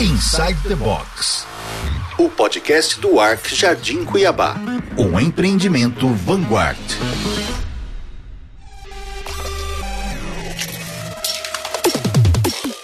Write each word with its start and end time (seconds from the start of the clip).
Inside 0.00 0.56
the 0.66 0.74
Box. 0.76 1.46
O 2.18 2.30
podcast 2.30 2.98
do 3.02 3.20
Arc 3.20 3.54
Jardim 3.54 4.02
Cuiabá. 4.02 4.56
Um 4.96 5.20
empreendimento 5.20 6.08
Vanguard. 6.08 6.78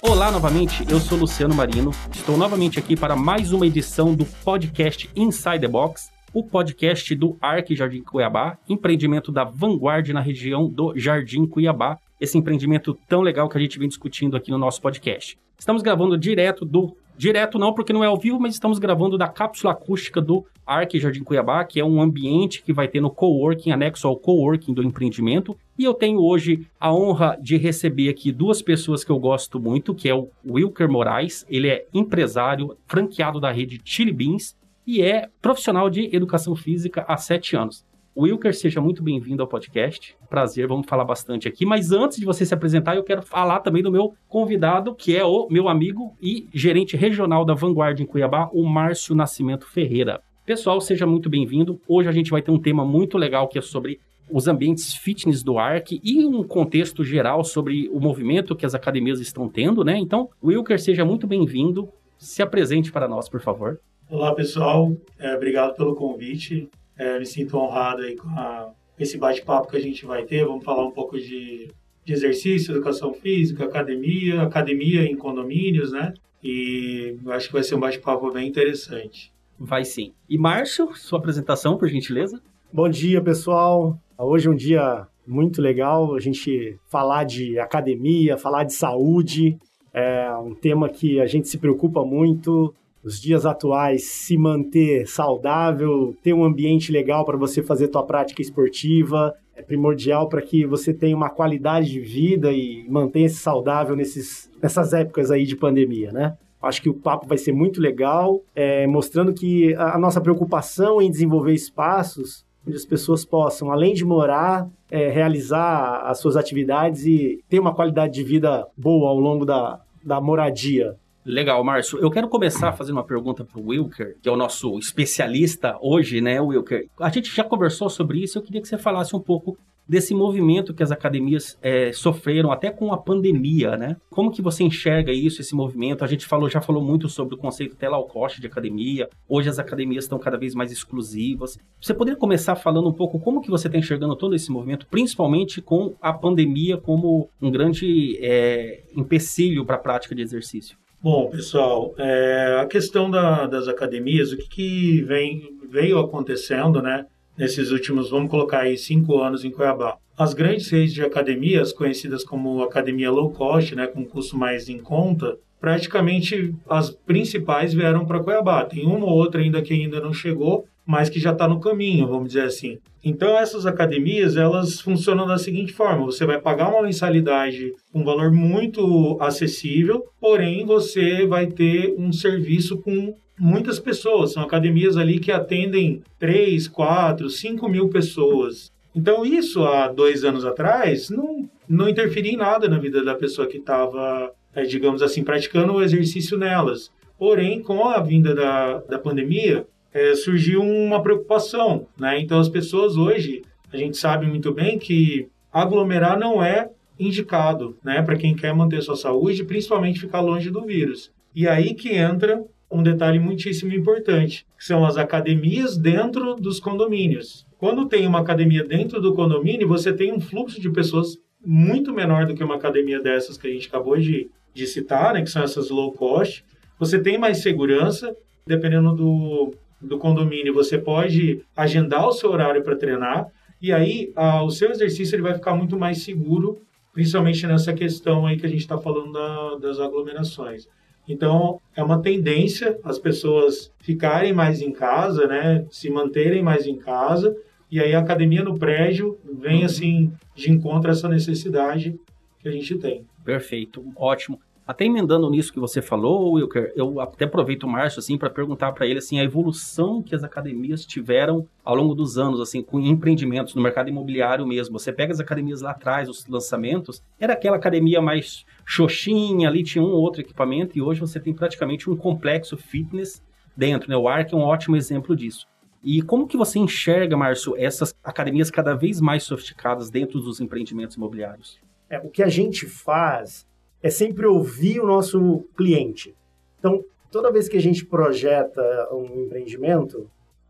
Olá 0.03 0.29
novamente, 0.29 0.85
eu 0.87 0.99
sou 0.99 1.17
Luciano 1.17 1.55
Marino. 1.55 1.89
Estou 2.13 2.37
novamente 2.37 2.77
aqui 2.77 2.95
para 2.95 3.15
mais 3.15 3.51
uma 3.51 3.65
edição 3.65 4.13
do 4.13 4.23
podcast 4.23 5.09
Inside 5.15 5.61
the 5.61 5.67
Box, 5.67 6.11
o 6.31 6.43
podcast 6.43 7.15
do 7.15 7.35
Arc 7.41 7.75
Jardim 7.75 8.03
Cuiabá, 8.03 8.59
empreendimento 8.69 9.31
da 9.31 9.43
Vanguard 9.43 10.07
na 10.09 10.21
região 10.21 10.69
do 10.69 10.95
Jardim 10.95 11.47
Cuiabá. 11.47 11.97
Esse 12.21 12.37
empreendimento 12.37 12.95
tão 13.09 13.21
legal 13.21 13.49
que 13.49 13.57
a 13.57 13.61
gente 13.61 13.79
vem 13.79 13.87
discutindo 13.87 14.37
aqui 14.37 14.51
no 14.51 14.59
nosso 14.59 14.79
podcast. 14.79 15.35
Estamos 15.57 15.81
gravando 15.81 16.15
direto 16.15 16.63
do 16.63 16.95
Direto 17.17 17.57
não, 17.57 17.73
porque 17.73 17.91
não 17.91 18.03
é 18.03 18.07
ao 18.07 18.15
vivo, 18.15 18.39
mas 18.39 18.53
estamos 18.53 18.77
gravando 18.77 19.17
da 19.17 19.27
cápsula 19.27 19.73
acústica 19.73 20.21
do 20.21 20.45
Arc 20.65 20.99
Jardim 20.99 21.23
Cuiabá, 21.23 21.65
que 21.65 21.79
é 21.79 21.83
um 21.83 21.99
ambiente 21.99 22.61
que 22.61 22.71
vai 22.71 22.87
ter 22.87 23.01
no 23.01 23.09
coworking, 23.09 23.71
anexo 23.71 24.07
ao 24.07 24.15
coworking 24.15 24.71
do 24.71 24.83
empreendimento. 24.83 25.57
E 25.79 25.83
eu 25.83 25.95
tenho 25.95 26.19
hoje 26.19 26.67
a 26.79 26.93
honra 26.93 27.35
de 27.41 27.57
receber 27.57 28.09
aqui 28.09 28.31
duas 28.31 28.61
pessoas 28.61 29.03
que 29.03 29.09
eu 29.09 29.17
gosto 29.17 29.59
muito, 29.59 29.95
que 29.95 30.07
é 30.07 30.13
o 30.13 30.29
Wilker 30.47 30.87
Moraes, 30.87 31.43
ele 31.49 31.69
é 31.69 31.87
empresário 31.91 32.77
franqueado 32.85 33.39
da 33.39 33.51
rede 33.51 33.81
Chili 33.83 34.13
Beans 34.13 34.55
e 34.85 35.01
é 35.01 35.27
profissional 35.41 35.89
de 35.89 36.15
educação 36.15 36.55
física 36.55 37.03
há 37.07 37.17
sete 37.17 37.55
anos. 37.55 37.83
Wilker, 38.19 38.51
seja 38.51 38.81
muito 38.81 39.03
bem-vindo 39.03 39.43
ao 39.43 39.47
podcast. 39.47 40.17
Prazer, 40.27 40.67
vamos 40.67 40.87
falar 40.87 41.05
bastante 41.05 41.47
aqui. 41.47 41.67
Mas 41.67 41.91
antes 41.91 42.17
de 42.17 42.25
você 42.25 42.43
se 42.43 42.53
apresentar, 42.53 42.95
eu 42.95 43.03
quero 43.03 43.21
falar 43.21 43.59
também 43.59 43.83
do 43.83 43.91
meu 43.91 44.15
convidado, 44.27 44.95
que 44.95 45.15
é 45.15 45.23
o 45.23 45.47
meu 45.51 45.69
amigo 45.69 46.17
e 46.19 46.47
gerente 46.51 46.97
regional 46.97 47.45
da 47.45 47.53
Vanguard 47.53 47.99
em 47.99 48.07
Cuiabá, 48.07 48.49
o 48.51 48.65
Márcio 48.67 49.13
Nascimento 49.13 49.67
Ferreira. 49.67 50.19
Pessoal, 50.47 50.81
seja 50.81 51.05
muito 51.05 51.29
bem-vindo. 51.29 51.79
Hoje 51.87 52.09
a 52.09 52.11
gente 52.11 52.31
vai 52.31 52.41
ter 52.41 52.49
um 52.49 52.59
tema 52.59 52.83
muito 52.83 53.19
legal 53.19 53.47
que 53.47 53.59
é 53.59 53.61
sobre 53.61 53.99
os 54.31 54.47
ambientes 54.47 54.95
fitness 54.95 55.43
do 55.43 55.59
ARC 55.59 55.91
e 55.91 56.25
um 56.25 56.43
contexto 56.43 57.03
geral 57.03 57.43
sobre 57.43 57.87
o 57.89 57.99
movimento 57.99 58.55
que 58.55 58.65
as 58.65 58.73
academias 58.73 59.19
estão 59.19 59.47
tendo, 59.47 59.83
né? 59.83 59.95
Então, 59.95 60.27
Wilker, 60.43 60.79
seja 60.81 61.05
muito 61.05 61.27
bem-vindo. 61.27 61.87
Se 62.17 62.41
apresente 62.41 62.91
para 62.91 63.07
nós, 63.07 63.29
por 63.29 63.41
favor. 63.41 63.79
Olá, 64.09 64.33
pessoal. 64.33 64.91
É, 65.19 65.35
obrigado 65.35 65.75
pelo 65.75 65.93
convite. 65.93 66.67
É, 66.97 67.19
me 67.19 67.25
sinto 67.25 67.57
honrado 67.57 68.01
aí 68.01 68.15
com 68.15 68.27
a, 68.29 68.71
esse 68.99 69.17
bate-papo 69.17 69.69
que 69.69 69.77
a 69.77 69.81
gente 69.81 70.05
vai 70.05 70.23
ter. 70.23 70.45
Vamos 70.45 70.65
falar 70.65 70.85
um 70.85 70.91
pouco 70.91 71.17
de, 71.17 71.69
de 72.03 72.13
exercício, 72.13 72.73
educação 72.73 73.13
física, 73.13 73.65
academia, 73.65 74.41
academia 74.41 75.03
em 75.03 75.15
condomínios, 75.15 75.91
né? 75.91 76.13
E 76.43 77.15
eu 77.23 77.31
acho 77.31 77.47
que 77.47 77.53
vai 77.53 77.63
ser 77.63 77.75
um 77.75 77.79
bate-papo 77.79 78.31
bem 78.31 78.47
interessante. 78.47 79.31
Vai 79.59 79.83
sim. 79.83 80.13
E 80.29 80.37
Márcio, 80.37 80.95
sua 80.95 81.19
apresentação, 81.19 81.77
por 81.77 81.87
gentileza. 81.87 82.41
Bom 82.71 82.87
dia, 82.87 83.21
pessoal. 83.21 83.99
Hoje 84.17 84.47
é 84.47 84.51
um 84.51 84.55
dia 84.55 85.07
muito 85.25 85.61
legal 85.61 86.15
a 86.15 86.19
gente 86.19 86.79
falar 86.87 87.23
de 87.23 87.59
academia, 87.59 88.37
falar 88.37 88.63
de 88.63 88.73
saúde. 88.73 89.57
É 89.93 90.31
um 90.37 90.53
tema 90.53 90.89
que 90.89 91.19
a 91.19 91.25
gente 91.25 91.47
se 91.47 91.57
preocupa 91.57 92.05
muito 92.05 92.73
os 93.07 93.21
dias 93.21 93.45
atuais, 93.45 94.03
se 94.03 94.37
manter 94.37 95.07
saudável, 95.07 96.13
ter 96.21 96.33
um 96.33 96.43
ambiente 96.43 96.91
legal 96.91 97.23
para 97.23 97.37
você 97.37 97.63
fazer 97.63 97.87
tua 97.87 98.05
prática 98.05 98.41
esportiva, 98.41 99.33
é 99.55 99.61
primordial 99.61 100.27
para 100.27 100.41
que 100.41 100.65
você 100.65 100.93
tenha 100.93 101.15
uma 101.15 101.29
qualidade 101.29 101.89
de 101.89 102.01
vida 102.01 102.51
e 102.51 102.85
mantenha-se 102.89 103.37
saudável 103.37 103.95
nesses, 103.95 104.51
nessas 104.61 104.91
épocas 104.91 105.31
aí 105.31 105.45
de 105.45 105.55
pandemia, 105.55 106.11
né? 106.11 106.35
Acho 106.61 106.81
que 106.81 106.89
o 106.89 106.93
papo 106.93 107.25
vai 107.25 107.37
ser 107.37 107.53
muito 107.53 107.79
legal, 107.79 108.41
é, 108.53 108.85
mostrando 108.85 109.33
que 109.33 109.73
a 109.75 109.97
nossa 109.97 110.19
preocupação 110.19 111.01
em 111.01 111.09
desenvolver 111.09 111.53
espaços 111.53 112.45
onde 112.67 112.75
as 112.75 112.85
pessoas 112.85 113.23
possam, 113.23 113.71
além 113.71 113.93
de 113.93 114.03
morar, 114.03 114.67
é, 114.91 115.07
realizar 115.07 116.01
as 116.03 116.19
suas 116.19 116.35
atividades 116.35 117.05
e 117.05 117.41
ter 117.47 117.59
uma 117.59 117.73
qualidade 117.73 118.13
de 118.15 118.23
vida 118.23 118.67
boa 118.75 119.09
ao 119.09 119.17
longo 119.17 119.45
da, 119.45 119.79
da 120.03 120.19
moradia. 120.19 120.97
Legal, 121.27 121.61
Márcio. 121.61 121.99
Eu 121.99 122.09
quero 122.09 122.29
começar 122.29 122.71
fazendo 122.71 122.95
uma 122.95 123.03
pergunta 123.03 123.43
para 123.43 123.59
o 123.59 123.67
Wilker, 123.67 124.15
que 124.21 124.29
é 124.29 124.31
o 124.31 124.37
nosso 124.37 124.79
especialista 124.79 125.77
hoje, 125.81 126.21
né, 126.21 126.39
Wilker? 126.39 126.87
A 126.97 127.09
gente 127.09 127.35
já 127.35 127.43
conversou 127.43 127.89
sobre 127.89 128.23
isso, 128.23 128.37
eu 128.37 128.41
queria 128.41 128.61
que 128.61 128.67
você 128.67 128.77
falasse 128.77 129.13
um 129.13 129.19
pouco 129.19 129.57
desse 129.85 130.15
movimento 130.15 130.73
que 130.73 130.81
as 130.81 130.89
academias 130.89 131.57
é, 131.61 131.91
sofreram 131.91 132.49
até 132.49 132.71
com 132.71 132.93
a 132.93 132.97
pandemia, 132.97 133.75
né? 133.75 133.97
Como 134.09 134.31
que 134.31 134.41
você 134.41 134.63
enxerga 134.63 135.11
isso, 135.11 135.41
esse 135.41 135.53
movimento? 135.53 136.05
A 136.05 136.07
gente 136.07 136.25
falou, 136.25 136.49
já 136.49 136.61
falou 136.61 136.81
muito 136.81 137.09
sobre 137.09 137.35
o 137.35 137.37
conceito 137.37 137.73
até 137.73 137.89
low 137.89 138.05
cost 138.07 138.39
de 138.39 138.47
academia. 138.47 139.09
Hoje 139.27 139.49
as 139.49 139.59
academias 139.59 140.05
estão 140.05 140.17
cada 140.17 140.37
vez 140.37 140.55
mais 140.55 140.71
exclusivas. 140.71 141.59
Você 141.81 141.93
poderia 141.93 142.17
começar 142.17 142.55
falando 142.55 142.87
um 142.87 142.93
pouco 142.93 143.19
como 143.19 143.41
que 143.41 143.49
você 143.49 143.67
está 143.67 143.77
enxergando 143.77 144.15
todo 144.15 144.33
esse 144.33 144.49
movimento, 144.49 144.87
principalmente 144.87 145.61
com 145.61 145.93
a 146.01 146.13
pandemia 146.13 146.77
como 146.77 147.29
um 147.41 147.51
grande 147.51 148.17
é, 148.21 148.83
empecilho 148.95 149.65
para 149.65 149.75
a 149.75 149.79
prática 149.79 150.15
de 150.15 150.21
exercício? 150.21 150.77
Bom, 150.99 151.29
pessoal, 151.29 151.93
é, 151.99 152.57
a 152.59 152.65
questão 152.65 153.09
da, 153.09 153.45
das 153.45 153.67
academias, 153.67 154.31
o 154.31 154.37
que, 154.37 154.47
que 154.47 155.01
vem, 155.03 155.55
veio 155.69 155.99
acontecendo, 155.99 156.81
né? 156.81 157.05
Nesses 157.37 157.69
últimos, 157.69 158.09
vamos 158.09 158.31
colocar 158.31 158.61
aí, 158.61 158.75
cinco 158.75 159.21
anos 159.21 159.45
em 159.45 159.51
Cuiabá. 159.51 159.97
As 160.17 160.33
grandes 160.33 160.67
redes 160.69 160.95
de 160.95 161.03
academias, 161.03 161.71
conhecidas 161.71 162.23
como 162.23 162.63
academia 162.63 163.11
low 163.11 163.29
cost, 163.29 163.75
né, 163.75 163.85
com 163.85 164.03
custo 164.03 164.35
mais 164.35 164.69
em 164.69 164.79
conta, 164.79 165.37
praticamente 165.61 166.55
as 166.67 166.89
principais 166.89 167.75
vieram 167.75 168.03
para 168.03 168.23
Cuiabá. 168.23 168.65
Tem 168.65 168.83
uma 168.83 169.05
ou 169.05 169.11
outra 169.11 169.39
ainda 169.39 169.61
que 169.61 169.75
ainda 169.75 170.01
não 170.01 170.11
chegou, 170.11 170.65
mas 170.87 171.09
que 171.09 171.19
já 171.19 171.33
está 171.33 171.49
no 171.49 171.59
caminho, 171.59 172.07
vamos 172.07 172.29
dizer 172.29 172.43
assim. 172.43 172.77
Então 173.03 173.37
essas 173.37 173.65
academias 173.65 174.37
elas 174.37 174.79
funcionam 174.79 175.27
da 175.27 175.37
seguinte 175.37 175.73
forma: 175.73 176.05
você 176.05 176.25
vai 176.25 176.39
pagar 176.39 176.69
uma 176.69 176.83
mensalidade 176.83 177.73
um 177.93 178.05
valor 178.05 178.31
muito 178.31 179.17
acessível, 179.19 180.05
porém 180.19 180.65
você 180.65 181.27
vai 181.27 181.47
ter 181.47 181.93
um 181.97 182.13
serviço 182.13 182.77
com 182.77 183.13
muitas 183.37 183.79
pessoas. 183.79 184.31
São 184.31 184.41
academias 184.41 184.95
ali 184.95 185.19
que 185.19 185.31
atendem 185.31 186.01
3, 186.17 186.69
4, 186.69 187.29
5 187.29 187.69
mil 187.69 187.89
pessoas. 187.89 188.71
Então 188.95 189.25
isso 189.25 189.63
há 189.63 189.89
dois 189.89 190.23
anos 190.23 190.45
atrás 190.45 191.09
não, 191.09 191.49
não 191.67 191.89
interferia 191.89 192.31
em 192.31 192.37
nada 192.37 192.69
na 192.69 192.79
vida 192.79 193.03
da 193.03 193.13
pessoa 193.13 193.45
que 193.45 193.57
estava, 193.57 194.31
é, 194.55 194.63
digamos 194.63 195.01
assim, 195.01 195.23
praticando 195.23 195.73
o 195.73 195.83
exercício 195.83 196.37
nelas. 196.37 196.89
Porém, 197.19 197.61
com 197.61 197.87
a 197.87 197.99
vinda 197.99 198.33
da, 198.33 198.77
da 198.79 198.99
pandemia, 198.99 199.65
é, 199.93 200.15
surgiu 200.15 200.61
uma 200.61 201.01
preocupação, 201.01 201.87
né? 201.97 202.19
Então 202.19 202.39
as 202.39 202.49
pessoas 202.49 202.97
hoje, 202.97 203.41
a 203.71 203.77
gente 203.77 203.97
sabe 203.97 204.25
muito 204.25 204.53
bem 204.53 204.77
que 204.77 205.27
aglomerar 205.51 206.19
não 206.19 206.43
é 206.43 206.69
indicado, 206.99 207.77
né? 207.83 208.01
Para 208.01 208.17
quem 208.17 208.35
quer 208.35 208.53
manter 208.53 208.81
sua 208.81 208.95
saúde, 208.95 209.43
principalmente 209.43 209.99
ficar 209.99 210.21
longe 210.21 210.49
do 210.49 210.65
vírus. 210.65 211.11
E 211.35 211.47
aí 211.47 211.73
que 211.73 211.95
entra 211.95 212.43
um 212.69 212.83
detalhe 212.83 213.19
muitíssimo 213.19 213.73
importante, 213.73 214.45
que 214.57 214.65
são 214.65 214.85
as 214.85 214.97
academias 214.97 215.77
dentro 215.77 216.35
dos 216.35 216.59
condomínios. 216.59 217.45
Quando 217.57 217.87
tem 217.87 218.05
uma 218.05 218.19
academia 218.19 218.63
dentro 218.63 219.01
do 219.01 219.13
condomínio, 219.13 219.67
você 219.67 219.93
tem 219.93 220.11
um 220.11 220.19
fluxo 220.19 220.59
de 220.59 220.69
pessoas 220.69 221.17
muito 221.43 221.93
menor 221.93 222.25
do 222.25 222.35
que 222.35 222.43
uma 222.43 222.55
academia 222.55 223.01
dessas 223.01 223.37
que 223.37 223.47
a 223.47 223.51
gente 223.51 223.67
acabou 223.67 223.97
de, 223.97 224.29
de 224.53 224.67
citar, 224.67 225.13
né, 225.13 225.21
que 225.21 225.29
são 225.29 225.43
essas 225.43 225.69
low 225.69 225.91
cost. 225.93 226.43
Você 226.77 226.99
tem 226.99 227.17
mais 227.17 227.39
segurança, 227.39 228.15
dependendo 228.45 228.93
do, 228.93 229.53
do 229.81 229.97
condomínio, 229.97 230.53
você 230.53 230.77
pode 230.77 231.43
agendar 231.55 232.07
o 232.07 232.11
seu 232.11 232.31
horário 232.31 232.63
para 232.63 232.75
treinar 232.75 233.27
e 233.61 233.71
aí 233.71 234.11
a, 234.15 234.43
o 234.43 234.49
seu 234.49 234.71
exercício 234.71 235.15
ele 235.15 235.23
vai 235.23 235.33
ficar 235.33 235.55
muito 235.55 235.77
mais 235.77 236.03
seguro, 236.03 236.59
principalmente 236.93 237.45
nessa 237.45 237.73
questão 237.73 238.25
aí 238.25 238.37
que 238.37 238.45
a 238.45 238.49
gente 238.49 238.61
está 238.61 238.77
falando 238.77 239.11
da, 239.11 239.55
das 239.55 239.79
aglomerações. 239.79 240.67
Então, 241.07 241.61
é 241.75 241.81
uma 241.81 242.01
tendência 242.01 242.77
as 242.83 242.99
pessoas 242.99 243.71
ficarem 243.79 244.33
mais 244.33 244.61
em 244.61 244.71
casa, 244.71 245.25
né, 245.25 245.65
se 245.71 245.89
manterem 245.89 246.43
mais 246.43 246.67
em 246.67 246.75
casa, 246.75 247.35
e 247.71 247.79
aí 247.79 247.93
a 247.93 247.99
academia 247.99 248.43
no 248.43 248.57
prédio 248.57 249.17
vem 249.23 249.63
assim 249.63 250.11
de 250.35 250.51
encontro 250.51 250.89
a 250.89 250.93
essa 250.93 251.07
necessidade 251.07 251.97
que 252.39 252.47
a 252.47 252.51
gente 252.51 252.75
tem. 252.77 253.05
Perfeito, 253.23 253.83
ótimo. 253.95 254.39
Até 254.67 254.83
emendando 254.83 255.29
nisso 255.29 255.53
que 255.53 255.61
você 255.61 255.81
falou, 255.81 256.33
Wilker, 256.33 256.73
eu 256.75 256.99
até 256.99 257.23
aproveito 257.23 257.63
o 257.63 257.69
Márcio 257.69 257.99
assim 257.99 258.17
para 258.17 258.29
perguntar 258.29 258.73
para 258.73 258.85
ele 258.85 258.99
assim 258.99 259.17
a 259.17 259.23
evolução 259.23 260.03
que 260.03 260.13
as 260.13 260.25
academias 260.25 260.85
tiveram 260.85 261.47
ao 261.63 261.73
longo 261.73 261.95
dos 261.95 262.17
anos 262.17 262.41
assim 262.41 262.61
com 262.61 262.77
empreendimentos 262.81 263.55
no 263.55 263.61
mercado 263.61 263.87
imobiliário 263.87 264.45
mesmo. 264.45 264.77
Você 264.77 264.91
pega 264.91 265.13
as 265.13 265.21
academias 265.21 265.61
lá 265.61 265.71
atrás, 265.71 266.09
os 266.09 266.27
lançamentos, 266.27 267.01
era 267.17 267.31
aquela 267.31 267.55
academia 267.55 268.01
mais 268.01 268.45
xoxinha, 268.65 269.47
ali 269.47 269.63
tinha 269.63 269.81
um 269.81 269.87
ou 269.87 270.01
outro 270.01 270.19
equipamento 270.19 270.77
e 270.77 270.81
hoje 270.81 270.99
você 270.99 271.17
tem 271.17 271.33
praticamente 271.33 271.89
um 271.89 271.95
complexo 271.95 272.57
fitness 272.57 273.23
dentro, 273.55 273.89
né? 273.89 273.95
O 273.95 274.09
Arc 274.09 274.33
é 274.33 274.35
um 274.35 274.41
ótimo 274.41 274.75
exemplo 274.75 275.15
disso. 275.15 275.47
E 275.81 276.01
como 276.01 276.27
que 276.27 276.35
você 276.35 276.59
enxerga, 276.59 277.15
Márcio, 277.15 277.55
essas 277.57 277.95
academias 278.03 278.51
cada 278.51 278.73
vez 278.73 278.99
mais 278.99 279.23
sofisticadas 279.23 279.89
dentro 279.89 280.19
dos 280.19 280.41
empreendimentos 280.41 280.97
imobiliários? 280.97 281.57
É, 281.89 281.99
o 281.99 282.09
que 282.09 282.21
a 282.21 282.27
gente 282.27 282.65
faz 282.65 283.47
é 283.81 283.89
sempre 283.89 284.25
ouvir 284.25 284.79
o 284.79 284.87
nosso 284.87 285.45
cliente. 285.55 286.15
Então, 286.59 286.83
toda 287.11 287.31
vez 287.31 287.47
que 287.47 287.57
a 287.57 287.61
gente 287.61 287.85
projeta 287.85 288.61
um 288.91 289.23
empreendimento, 289.23 290.09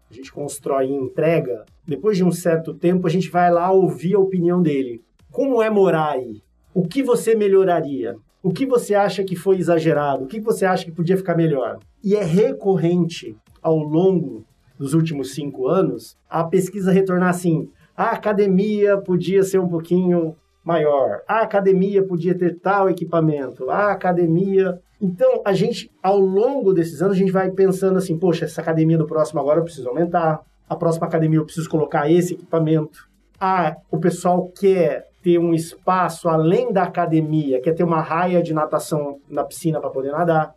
a 0.09 0.13
gente 0.13 0.31
constrói 0.31 0.87
e 0.87 0.93
entrega, 0.93 1.65
depois 1.85 2.17
de 2.17 2.23
um 2.23 2.31
certo 2.31 2.73
tempo 2.73 3.05
a 3.07 3.09
gente 3.09 3.29
vai 3.29 3.51
lá 3.51 3.71
ouvir 3.71 4.15
a 4.15 4.19
opinião 4.19 4.61
dele. 4.61 5.01
Como 5.31 5.61
é 5.61 5.69
morar 5.69 6.11
aí? 6.11 6.41
O 6.73 6.87
que 6.87 7.03
você 7.03 7.35
melhoraria? 7.35 8.15
O 8.41 8.51
que 8.51 8.65
você 8.65 8.95
acha 8.95 9.23
que 9.23 9.35
foi 9.35 9.57
exagerado? 9.57 10.23
O 10.23 10.27
que 10.27 10.39
você 10.39 10.65
acha 10.65 10.85
que 10.85 10.91
podia 10.91 11.17
ficar 11.17 11.35
melhor? 11.35 11.79
E 12.03 12.15
é 12.15 12.23
recorrente 12.23 13.35
ao 13.61 13.77
longo 13.77 14.45
dos 14.77 14.93
últimos 14.93 15.33
cinco 15.33 15.67
anos 15.67 16.15
a 16.29 16.43
pesquisa 16.43 16.91
retornar 16.91 17.29
assim: 17.29 17.69
a 17.95 18.11
academia 18.11 18.97
podia 18.97 19.43
ser 19.43 19.59
um 19.59 19.67
pouquinho 19.67 20.35
maior, 20.67 21.21
a 21.25 21.39
academia 21.39 22.03
podia 22.03 22.37
ter 22.37 22.59
tal 22.59 22.89
equipamento, 22.89 23.69
a 23.69 23.93
academia. 23.93 24.77
Então, 25.01 25.41
a 25.45 25.53
gente, 25.53 25.89
ao 26.03 26.19
longo 26.19 26.73
desses 26.73 27.01
anos, 27.01 27.15
a 27.15 27.19
gente 27.19 27.31
vai 27.31 27.49
pensando 27.51 27.97
assim: 27.97 28.19
poxa, 28.19 28.43
essa 28.43 28.59
academia 28.59 28.97
do 28.97 29.07
próximo 29.07 29.39
agora 29.39 29.61
eu 29.61 29.63
preciso 29.63 29.87
aumentar, 29.87 30.41
a 30.69 30.75
próxima 30.75 31.07
academia 31.07 31.39
eu 31.39 31.45
preciso 31.45 31.69
colocar 31.69 32.11
esse 32.11 32.33
equipamento. 32.33 33.07
Ah, 33.39 33.77
o 33.89 33.97
pessoal 33.97 34.51
quer 34.59 35.07
ter 35.23 35.39
um 35.39 35.53
espaço 35.53 36.27
além 36.27 36.73
da 36.73 36.83
academia, 36.83 37.61
quer 37.61 37.73
ter 37.73 37.83
uma 37.85 38.01
raia 38.01 38.43
de 38.43 38.53
natação 38.53 39.19
na 39.29 39.45
piscina 39.45 39.79
para 39.79 39.89
poder 39.89 40.11
nadar. 40.11 40.53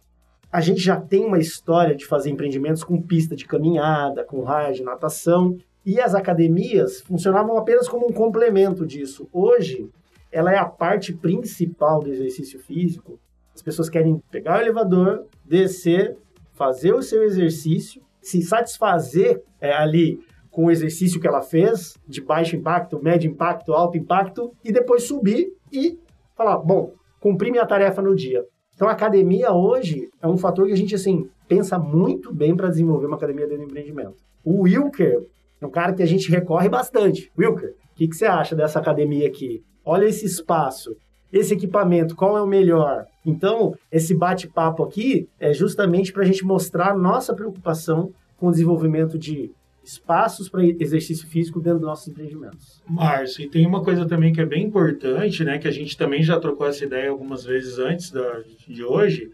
A 0.51 0.61
gente 0.61 0.81
já 0.81 1.01
tem 1.01 1.25
uma 1.25 1.39
história 1.39 1.95
de 1.95 2.05
fazer 2.05 2.31
empreendimentos 2.31 2.83
com 2.83 3.01
pista 3.01 3.37
de 3.37 3.47
caminhada, 3.47 4.25
com 4.25 4.43
raia 4.43 4.73
de 4.73 4.83
natação, 4.83 5.57
e 5.87 6.01
as 6.01 6.17
academias 6.17 7.01
funcionavam 7.01 7.57
apenas 7.57 7.89
como 7.89 8.09
um 8.09 8.13
complemento 8.13 8.85
disso. 8.85 9.29
Hoje, 9.33 9.89
ela 10.33 10.53
é 10.53 10.59
a 10.59 10.65
parte 10.65 11.13
principal 11.13 12.01
do 12.01 12.11
exercício 12.11 12.59
físico. 12.61 13.19
As 13.55 13.63
pessoas 13.63 13.89
querem 13.89 14.23
pegar 14.31 14.59
o 14.59 14.63
elevador, 14.63 15.27
descer, 15.45 16.17
fazer 16.53 16.95
o 16.95 17.03
seu 17.03 17.23
exercício, 17.23 18.03
se 18.21 18.43
satisfazer 18.43 19.43
é, 19.61 19.73
ali 19.73 20.21
com 20.51 20.67
o 20.67 20.71
exercício 20.71 21.21
que 21.21 21.27
ela 21.27 21.43
fez, 21.43 21.97
de 22.07 22.21
baixo 22.21 22.57
impacto, 22.57 23.03
médio 23.03 23.31
impacto, 23.31 23.73
alto 23.73 23.97
impacto, 23.97 24.53
e 24.65 24.73
depois 24.73 25.05
subir 25.05 25.53
e 25.73 25.99
falar, 26.37 26.59
bom, 26.59 26.93
cumpri 27.21 27.51
minha 27.51 27.67
tarefa 27.67 28.03
no 28.03 28.15
dia. 28.15 28.45
Então, 28.75 28.89
a 28.89 28.93
academia 28.93 29.53
hoje 29.53 30.09
é 30.23 30.27
um 30.27 30.39
fator 30.39 30.67
que 30.67 30.73
a 30.73 30.77
gente, 30.77 30.95
assim, 30.95 31.29
pensa 31.47 31.79
muito 31.79 32.35
bem 32.35 32.57
para 32.57 32.69
desenvolver 32.69 33.07
uma 33.07 33.17
academia 33.17 33.47
dentro 33.47 33.65
do 33.65 33.71
empreendimento. 33.71 34.17
O 34.45 34.63
Wilker 34.63 35.27
é 35.61 35.67
um 35.67 35.71
cara 35.71 35.93
que 35.93 36.03
a 36.03 36.07
gente 36.07 36.31
recorre 36.31 36.69
bastante. 36.69 37.31
Wilker, 37.39 37.75
o 37.93 37.95
que, 37.95 38.09
que 38.09 38.17
você 38.17 38.25
acha 38.25 38.57
dessa 38.57 38.79
academia 38.79 39.27
aqui? 39.27 39.63
Olha 39.85 40.07
esse 40.07 40.27
espaço, 40.27 40.97
esse 41.33 41.55
equipamento, 41.55 42.17
qual 42.17 42.37
é 42.37 42.43
o 42.43 42.47
melhor? 42.47 43.07
Então, 43.25 43.75
esse 43.91 44.15
bate-papo 44.15 44.83
aqui 44.83 45.29
é 45.39 45.53
justamente 45.53 46.13
para 46.13 46.23
a 46.23 46.27
gente 46.27 46.45
mostrar 46.45 46.97
nossa 46.97 47.35
preocupação 47.35 48.13
com 48.37 48.49
o 48.49 48.51
desenvolvimento 48.51 49.19
de 49.19 49.51
espaços 49.83 50.49
para 50.49 50.65
exercício 50.65 51.27
físico 51.27 51.61
dentro 51.61 51.81
dos 51.81 51.89
nossos 51.89 52.09
empreendimentos. 52.09 52.83
Márcio, 52.87 53.45
e 53.45 53.49
tem 53.49 53.67
uma 53.67 53.83
coisa 53.83 54.07
também 54.07 54.33
que 54.33 54.41
é 54.41 54.47
bem 54.47 54.65
importante, 54.65 55.45
né, 55.45 55.59
que 55.59 55.69
a 55.69 55.71
gente 55.71 55.97
também 55.97 56.23
já 56.23 56.39
trocou 56.39 56.67
essa 56.67 56.85
ideia 56.85 57.11
algumas 57.11 57.45
vezes 57.45 57.79
antes 57.79 58.11
da, 58.11 58.43
de 58.69 58.85
hoje, 58.85 59.31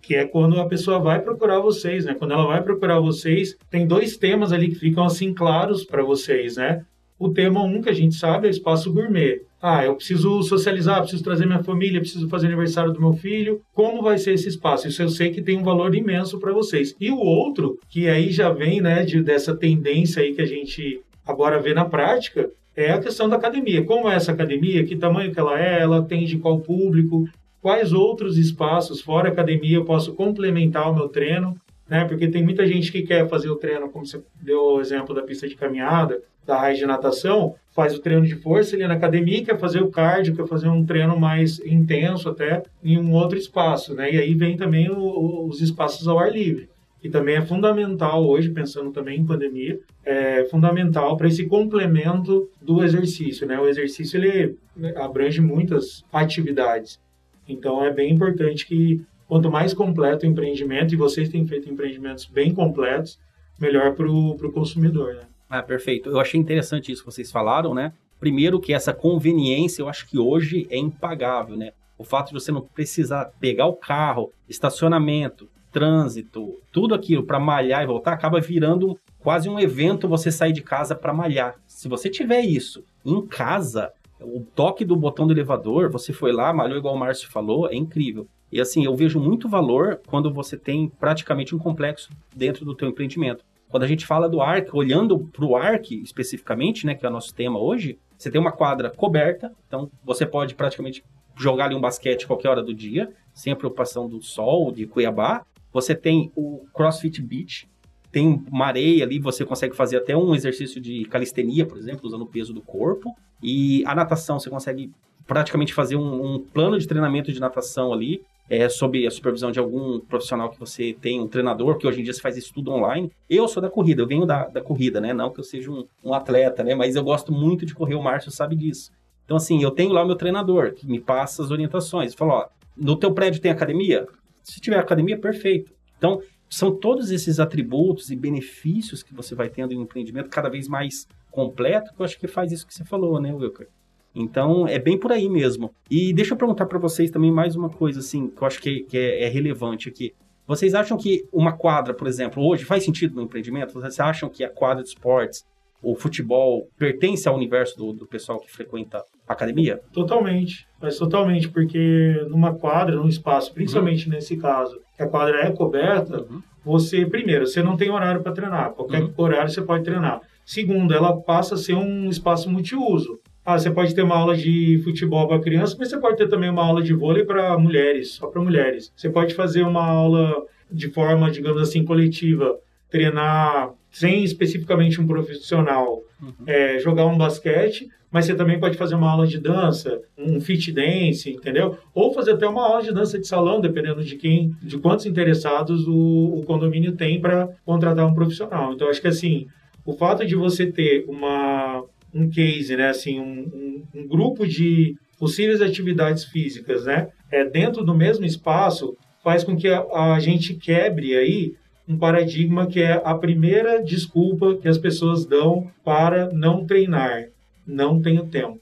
que 0.00 0.14
é 0.14 0.26
quando 0.26 0.60
a 0.60 0.66
pessoa 0.66 0.98
vai 0.98 1.20
procurar 1.20 1.60
vocês, 1.60 2.04
né? 2.04 2.14
Quando 2.14 2.32
ela 2.32 2.44
vai 2.44 2.60
procurar 2.60 2.98
vocês, 2.98 3.56
tem 3.70 3.86
dois 3.86 4.16
temas 4.16 4.52
ali 4.52 4.68
que 4.68 4.74
ficam 4.74 5.04
assim 5.04 5.32
claros 5.32 5.84
para 5.84 6.02
vocês, 6.02 6.56
né? 6.56 6.84
O 7.18 7.28
tema 7.28 7.62
um 7.62 7.80
que 7.80 7.88
a 7.88 7.94
gente 7.94 8.14
sabe 8.14 8.48
é 8.48 8.50
espaço 8.50 8.92
gourmet. 8.92 9.42
Ah, 9.60 9.84
eu 9.84 9.94
preciso 9.94 10.42
socializar, 10.42 11.00
preciso 11.00 11.22
trazer 11.22 11.46
minha 11.46 11.62
família, 11.62 12.00
preciso 12.00 12.28
fazer 12.28 12.48
aniversário 12.48 12.92
do 12.92 13.00
meu 13.00 13.12
filho. 13.12 13.60
Como 13.72 14.02
vai 14.02 14.18
ser 14.18 14.32
esse 14.32 14.48
espaço? 14.48 14.88
Isso 14.88 15.00
eu 15.00 15.08
sei 15.08 15.30
que 15.30 15.40
tem 15.40 15.56
um 15.56 15.62
valor 15.62 15.94
imenso 15.94 16.40
para 16.40 16.52
vocês. 16.52 16.96
E 17.00 17.10
o 17.10 17.18
outro, 17.18 17.78
que 17.88 18.08
aí 18.08 18.32
já 18.32 18.50
vem, 18.50 18.80
né, 18.80 19.04
de, 19.04 19.22
dessa 19.22 19.54
tendência 19.54 20.20
aí 20.20 20.34
que 20.34 20.42
a 20.42 20.46
gente 20.46 21.00
agora 21.24 21.60
vê 21.60 21.72
na 21.72 21.84
prática, 21.84 22.50
é 22.74 22.90
a 22.90 22.98
questão 22.98 23.28
da 23.28 23.36
academia. 23.36 23.84
Como 23.84 24.08
é 24.08 24.16
essa 24.16 24.32
academia? 24.32 24.84
Que 24.84 24.96
tamanho 24.96 25.32
que 25.32 25.38
ela 25.38 25.60
é? 25.60 25.80
Ela 25.80 25.98
atende 25.98 26.38
qual 26.38 26.58
público? 26.58 27.28
Quais 27.60 27.92
outros 27.92 28.38
espaços 28.38 29.00
fora 29.00 29.28
academia 29.28 29.76
eu 29.76 29.84
posso 29.84 30.14
complementar 30.14 30.90
o 30.90 30.94
meu 30.94 31.08
treino? 31.08 31.56
Né? 31.88 32.04
Porque 32.04 32.26
tem 32.26 32.42
muita 32.42 32.66
gente 32.66 32.90
que 32.90 33.02
quer 33.02 33.28
fazer 33.28 33.50
o 33.50 33.56
treino, 33.56 33.88
como 33.90 34.04
você 34.04 34.20
deu 34.40 34.60
o 34.60 34.80
exemplo 34.80 35.14
da 35.14 35.22
pista 35.22 35.46
de 35.46 35.54
caminhada, 35.54 36.20
da 36.46 36.58
raiz 36.58 36.78
de 36.78 36.86
natação, 36.86 37.54
faz 37.70 37.94
o 37.94 38.00
treino 38.00 38.26
de 38.26 38.34
força 38.34 38.76
ali 38.76 38.86
na 38.86 38.94
academia, 38.94 39.44
quer 39.44 39.58
fazer 39.58 39.82
o 39.82 39.90
cardio, 39.90 40.34
quer 40.34 40.46
fazer 40.46 40.68
um 40.68 40.84
treino 40.84 41.18
mais 41.18 41.58
intenso 41.60 42.28
até 42.28 42.62
em 42.82 42.98
um 42.98 43.12
outro 43.12 43.38
espaço, 43.38 43.94
né? 43.94 44.12
E 44.12 44.18
aí 44.18 44.34
vem 44.34 44.56
também 44.56 44.90
o, 44.90 45.46
os 45.46 45.60
espaços 45.60 46.06
ao 46.06 46.18
ar 46.18 46.30
livre, 46.30 46.68
que 47.00 47.08
também 47.08 47.36
é 47.36 47.42
fundamental 47.42 48.26
hoje, 48.26 48.50
pensando 48.50 48.90
também 48.90 49.20
em 49.20 49.26
pandemia, 49.26 49.78
é 50.04 50.44
fundamental 50.44 51.16
para 51.16 51.28
esse 51.28 51.46
complemento 51.46 52.48
do 52.60 52.82
exercício, 52.82 53.46
né? 53.46 53.58
O 53.58 53.68
exercício 53.68 54.18
ele 54.18 54.56
abrange 54.96 55.40
muitas 55.40 56.04
atividades. 56.12 57.00
Então 57.48 57.84
é 57.84 57.90
bem 57.92 58.12
importante 58.12 58.66
que 58.66 59.04
quanto 59.26 59.50
mais 59.50 59.72
completo 59.72 60.26
o 60.26 60.28
empreendimento, 60.28 60.92
e 60.92 60.96
vocês 60.96 61.28
têm 61.30 61.46
feito 61.46 61.70
empreendimentos 61.70 62.26
bem 62.26 62.52
completos, 62.52 63.18
melhor 63.58 63.94
para 63.94 64.06
o 64.06 64.52
consumidor, 64.52 65.14
né? 65.14 65.31
Ah, 65.54 65.62
perfeito. 65.62 66.08
Eu 66.08 66.18
achei 66.18 66.40
interessante 66.40 66.90
isso 66.90 67.04
que 67.04 67.12
vocês 67.12 67.30
falaram, 67.30 67.74
né? 67.74 67.92
Primeiro 68.18 68.58
que 68.58 68.72
essa 68.72 68.94
conveniência, 68.94 69.82
eu 69.82 69.88
acho 69.88 70.08
que 70.08 70.18
hoje 70.18 70.66
é 70.70 70.78
impagável, 70.78 71.58
né? 71.58 71.72
O 71.98 72.04
fato 72.04 72.28
de 72.28 72.32
você 72.32 72.50
não 72.50 72.62
precisar 72.62 73.26
pegar 73.38 73.66
o 73.66 73.74
carro, 73.74 74.32
estacionamento, 74.48 75.50
trânsito, 75.70 76.58
tudo 76.72 76.94
aquilo 76.94 77.24
para 77.24 77.38
malhar 77.38 77.82
e 77.82 77.86
voltar, 77.86 78.14
acaba 78.14 78.40
virando 78.40 78.98
quase 79.18 79.46
um 79.46 79.60
evento 79.60 80.08
você 80.08 80.32
sair 80.32 80.54
de 80.54 80.62
casa 80.62 80.94
para 80.94 81.12
malhar. 81.12 81.56
Se 81.66 81.86
você 81.86 82.08
tiver 82.08 82.40
isso 82.40 82.82
em 83.04 83.20
casa, 83.26 83.92
o 84.22 84.40
toque 84.54 84.86
do 84.86 84.96
botão 84.96 85.26
do 85.26 85.34
elevador, 85.34 85.90
você 85.90 86.14
foi 86.14 86.32
lá, 86.32 86.50
malhou 86.50 86.78
igual 86.78 86.94
o 86.94 86.98
Márcio 86.98 87.30
falou, 87.30 87.68
é 87.68 87.74
incrível. 87.74 88.26
E 88.50 88.58
assim, 88.58 88.86
eu 88.86 88.96
vejo 88.96 89.20
muito 89.20 89.50
valor 89.50 90.00
quando 90.06 90.32
você 90.32 90.56
tem 90.56 90.88
praticamente 90.88 91.54
um 91.54 91.58
complexo 91.58 92.08
dentro 92.34 92.64
do 92.64 92.74
teu 92.74 92.88
empreendimento. 92.88 93.44
Quando 93.72 93.84
a 93.84 93.86
gente 93.86 94.04
fala 94.04 94.28
do 94.28 94.42
ARC, 94.42 94.68
olhando 94.74 95.18
para 95.18 95.46
o 95.46 95.56
ARC 95.56 95.92
especificamente, 95.92 96.84
né, 96.84 96.94
que 96.94 97.06
é 97.06 97.08
o 97.08 97.12
nosso 97.12 97.34
tema 97.34 97.58
hoje, 97.58 97.98
você 98.18 98.30
tem 98.30 98.38
uma 98.38 98.52
quadra 98.52 98.90
coberta, 98.90 99.50
então 99.66 99.90
você 100.04 100.26
pode 100.26 100.54
praticamente 100.54 101.02
jogar 101.34 101.64
ali 101.64 101.74
um 101.74 101.80
basquete 101.80 102.26
qualquer 102.26 102.50
hora 102.50 102.62
do 102.62 102.74
dia, 102.74 103.10
sem 103.32 103.50
a 103.50 103.56
preocupação 103.56 104.06
do 104.06 104.20
sol, 104.20 104.70
de 104.70 104.86
Cuiabá. 104.86 105.46
Você 105.72 105.94
tem 105.94 106.30
o 106.36 106.66
CrossFit 106.74 107.22
Beach, 107.22 107.66
tem 108.10 108.44
uma 108.52 108.66
areia 108.66 109.04
ali, 109.04 109.18
você 109.18 109.42
consegue 109.42 109.74
fazer 109.74 109.96
até 109.96 110.14
um 110.14 110.34
exercício 110.34 110.78
de 110.78 111.06
calistenia, 111.06 111.64
por 111.64 111.78
exemplo, 111.78 112.06
usando 112.06 112.22
o 112.22 112.26
peso 112.26 112.52
do 112.52 112.60
corpo. 112.60 113.16
E 113.42 113.82
a 113.86 113.94
natação, 113.94 114.38
você 114.38 114.50
consegue 114.50 114.92
praticamente 115.26 115.72
fazer 115.72 115.96
um, 115.96 116.34
um 116.34 116.38
plano 116.38 116.78
de 116.78 116.86
treinamento 116.86 117.32
de 117.32 117.40
natação 117.40 117.90
ali, 117.90 118.20
é, 118.48 118.68
sob 118.68 119.06
a 119.06 119.10
supervisão 119.10 119.50
de 119.50 119.58
algum 119.58 120.00
profissional 120.00 120.50
que 120.50 120.58
você 120.58 120.96
tem, 121.00 121.20
um 121.20 121.28
treinador, 121.28 121.78
que 121.78 121.86
hoje 121.86 122.00
em 122.00 122.04
dia 122.04 122.12
se 122.12 122.20
faz 122.20 122.36
isso 122.36 122.52
tudo 122.52 122.70
online. 122.70 123.10
Eu 123.28 123.48
sou 123.48 123.62
da 123.62 123.70
corrida, 123.70 124.02
eu 124.02 124.06
venho 124.06 124.26
da, 124.26 124.46
da 124.46 124.60
corrida, 124.60 125.00
né? 125.00 125.12
Não 125.12 125.30
que 125.30 125.40
eu 125.40 125.44
seja 125.44 125.70
um, 125.70 125.86
um 126.04 126.12
atleta, 126.12 126.62
né? 126.62 126.74
Mas 126.74 126.96
eu 126.96 127.02
gosto 127.02 127.32
muito 127.32 127.64
de 127.64 127.74
correr, 127.74 127.94
o 127.94 128.02
Márcio 128.02 128.30
sabe 128.30 128.56
disso. 128.56 128.92
Então, 129.24 129.36
assim, 129.36 129.62
eu 129.62 129.70
tenho 129.70 129.92
lá 129.92 130.02
o 130.02 130.06
meu 130.06 130.16
treinador, 130.16 130.72
que 130.74 130.86
me 130.86 131.00
passa 131.00 131.42
as 131.42 131.50
orientações. 131.50 132.14
Fala, 132.14 132.34
ó, 132.34 132.48
no 132.76 132.96
teu 132.96 133.12
prédio 133.12 133.40
tem 133.40 133.50
academia? 133.50 134.06
Se 134.42 134.60
tiver 134.60 134.78
academia, 134.78 135.18
perfeito. 135.18 135.72
Então, 135.96 136.20
são 136.50 136.74
todos 136.74 137.10
esses 137.10 137.40
atributos 137.40 138.10
e 138.10 138.16
benefícios 138.16 139.02
que 139.02 139.14
você 139.14 139.34
vai 139.34 139.48
tendo 139.48 139.72
em 139.72 139.78
um 139.78 139.82
empreendimento 139.82 140.28
cada 140.28 140.50
vez 140.50 140.68
mais 140.68 141.06
completo, 141.30 141.94
que 141.94 142.02
eu 142.02 142.04
acho 142.04 142.18
que 142.18 142.28
faz 142.28 142.52
isso 142.52 142.66
que 142.66 142.74
você 142.74 142.84
falou, 142.84 143.18
né, 143.18 143.32
Wilker? 143.32 143.68
Então, 144.14 144.66
é 144.68 144.78
bem 144.78 144.98
por 144.98 145.10
aí 145.10 145.28
mesmo. 145.28 145.70
E 145.90 146.12
deixa 146.12 146.34
eu 146.34 146.36
perguntar 146.36 146.66
para 146.66 146.78
vocês 146.78 147.10
também 147.10 147.32
mais 147.32 147.56
uma 147.56 147.68
coisa, 147.68 148.00
assim, 148.00 148.28
que 148.28 148.42
eu 148.42 148.46
acho 148.46 148.60
que, 148.60 148.80
que 148.84 148.96
é, 148.96 149.24
é, 149.24 149.28
relevante 149.28 149.88
aqui. 149.88 150.12
Vocês 150.46 150.74
acham 150.74 150.98
que 150.98 151.24
uma 151.32 151.52
quadra, 151.52 151.94
por 151.94 152.06
exemplo, 152.06 152.44
hoje 152.44 152.64
faz 152.64 152.84
sentido 152.84 153.14
no 153.14 153.22
empreendimento? 153.22 153.72
Vocês 153.72 153.98
acham 154.00 154.28
que 154.28 154.44
a 154.44 154.50
quadra 154.50 154.82
de 154.82 154.90
esportes, 154.90 155.44
o 155.82 155.94
futebol, 155.94 156.68
pertence 156.78 157.26
ao 157.28 157.34
universo 157.34 157.76
do, 157.76 157.92
do 157.92 158.06
pessoal 158.06 158.38
que 158.38 158.52
frequenta 158.52 159.02
a 159.26 159.32
academia? 159.32 159.80
Totalmente. 159.92 160.66
Mas 160.80 160.98
totalmente, 160.98 161.48
porque 161.48 162.26
numa 162.28 162.54
quadra, 162.54 162.96
num 162.96 163.08
espaço, 163.08 163.54
principalmente 163.54 164.06
uhum. 164.06 164.14
nesse 164.14 164.36
caso, 164.36 164.78
que 164.96 165.02
a 165.02 165.08
quadra 165.08 165.40
é 165.46 165.50
coberta, 165.52 166.22
uhum. 166.22 166.42
você, 166.64 167.06
primeiro, 167.06 167.46
você 167.46 167.62
não 167.62 167.76
tem 167.76 167.90
horário 167.90 168.22
para 168.22 168.32
treinar. 168.32 168.72
Qualquer 168.72 169.02
uhum. 169.04 169.12
horário 169.16 169.48
você 169.48 169.62
pode 169.62 169.84
treinar. 169.84 170.20
Segundo, 170.44 170.92
ela 170.92 171.16
passa 171.20 171.54
a 171.54 171.58
ser 171.58 171.74
um 171.74 172.08
espaço 172.08 172.50
multiuso. 172.50 173.20
Ah, 173.44 173.58
você 173.58 173.70
pode 173.70 173.94
ter 173.94 174.02
uma 174.02 174.16
aula 174.16 174.36
de 174.36 174.80
futebol 174.84 175.26
para 175.26 175.40
criança, 175.40 175.76
mas 175.78 175.88
você 175.88 175.98
pode 175.98 176.16
ter 176.16 176.28
também 176.28 176.48
uma 176.48 176.64
aula 176.64 176.82
de 176.82 176.94
vôlei 176.94 177.24
para 177.24 177.58
mulheres, 177.58 178.12
só 178.12 178.28
para 178.28 178.40
mulheres. 178.40 178.92
Você 178.96 179.10
pode 179.10 179.34
fazer 179.34 179.62
uma 179.62 179.84
aula 179.84 180.44
de 180.70 180.88
forma, 180.88 181.30
digamos 181.30 181.60
assim, 181.60 181.84
coletiva 181.84 182.56
treinar 182.88 183.70
sem 183.90 184.22
especificamente 184.22 185.00
um 185.00 185.06
profissional, 185.06 186.02
uhum. 186.20 186.32
é, 186.46 186.78
jogar 186.78 187.06
um 187.06 187.16
basquete, 187.16 187.88
mas 188.10 188.26
você 188.26 188.34
também 188.34 188.60
pode 188.60 188.76
fazer 188.76 188.94
uma 188.94 189.10
aula 189.10 189.26
de 189.26 189.38
dança, 189.38 190.00
um 190.16 190.38
fit 190.40 190.70
dance, 190.70 191.30
entendeu? 191.30 191.78
Ou 191.94 192.12
fazer 192.12 192.32
até 192.32 192.46
uma 192.46 192.62
aula 192.66 192.82
de 192.82 192.92
dança 192.92 193.18
de 193.18 193.26
salão, 193.26 193.60
dependendo 193.60 194.04
de 194.04 194.16
quem, 194.16 194.54
de 194.62 194.78
quantos 194.78 195.06
interessados 195.06 195.88
o, 195.88 196.34
o 196.36 196.42
condomínio 196.46 196.92
tem 196.92 197.18
para 197.18 197.48
contratar 197.64 198.06
um 198.06 198.14
profissional. 198.14 198.74
Então, 198.74 198.88
acho 198.88 199.00
que 199.00 199.08
assim, 199.08 199.46
o 199.84 199.94
fato 199.94 200.26
de 200.26 200.36
você 200.36 200.66
ter 200.66 201.06
uma, 201.08 201.82
um 202.14 202.28
case, 202.28 202.76
né, 202.76 202.88
assim, 202.88 203.20
um, 203.20 203.84
um, 203.94 204.00
um 204.00 204.06
grupo 204.06 204.46
de 204.46 204.96
possíveis 205.18 205.62
atividades 205.62 206.24
físicas, 206.24 206.84
né, 206.84 207.08
é, 207.30 207.44
dentro 207.44 207.84
do 207.84 207.94
mesmo 207.94 208.24
espaço, 208.24 208.96
faz 209.22 209.44
com 209.44 209.56
que 209.56 209.68
a, 209.68 210.14
a 210.14 210.20
gente 210.20 210.54
quebre 210.54 211.16
aí 211.16 211.54
um 211.88 211.96
paradigma 211.96 212.66
que 212.66 212.80
é 212.80 213.00
a 213.04 213.14
primeira 213.14 213.82
desculpa 213.82 214.56
que 214.56 214.68
as 214.68 214.78
pessoas 214.78 215.26
dão 215.26 215.70
para 215.84 216.30
não 216.32 216.64
treinar. 216.64 217.26
Não 217.66 218.00
tenho 218.00 218.26
tempo. 218.26 218.60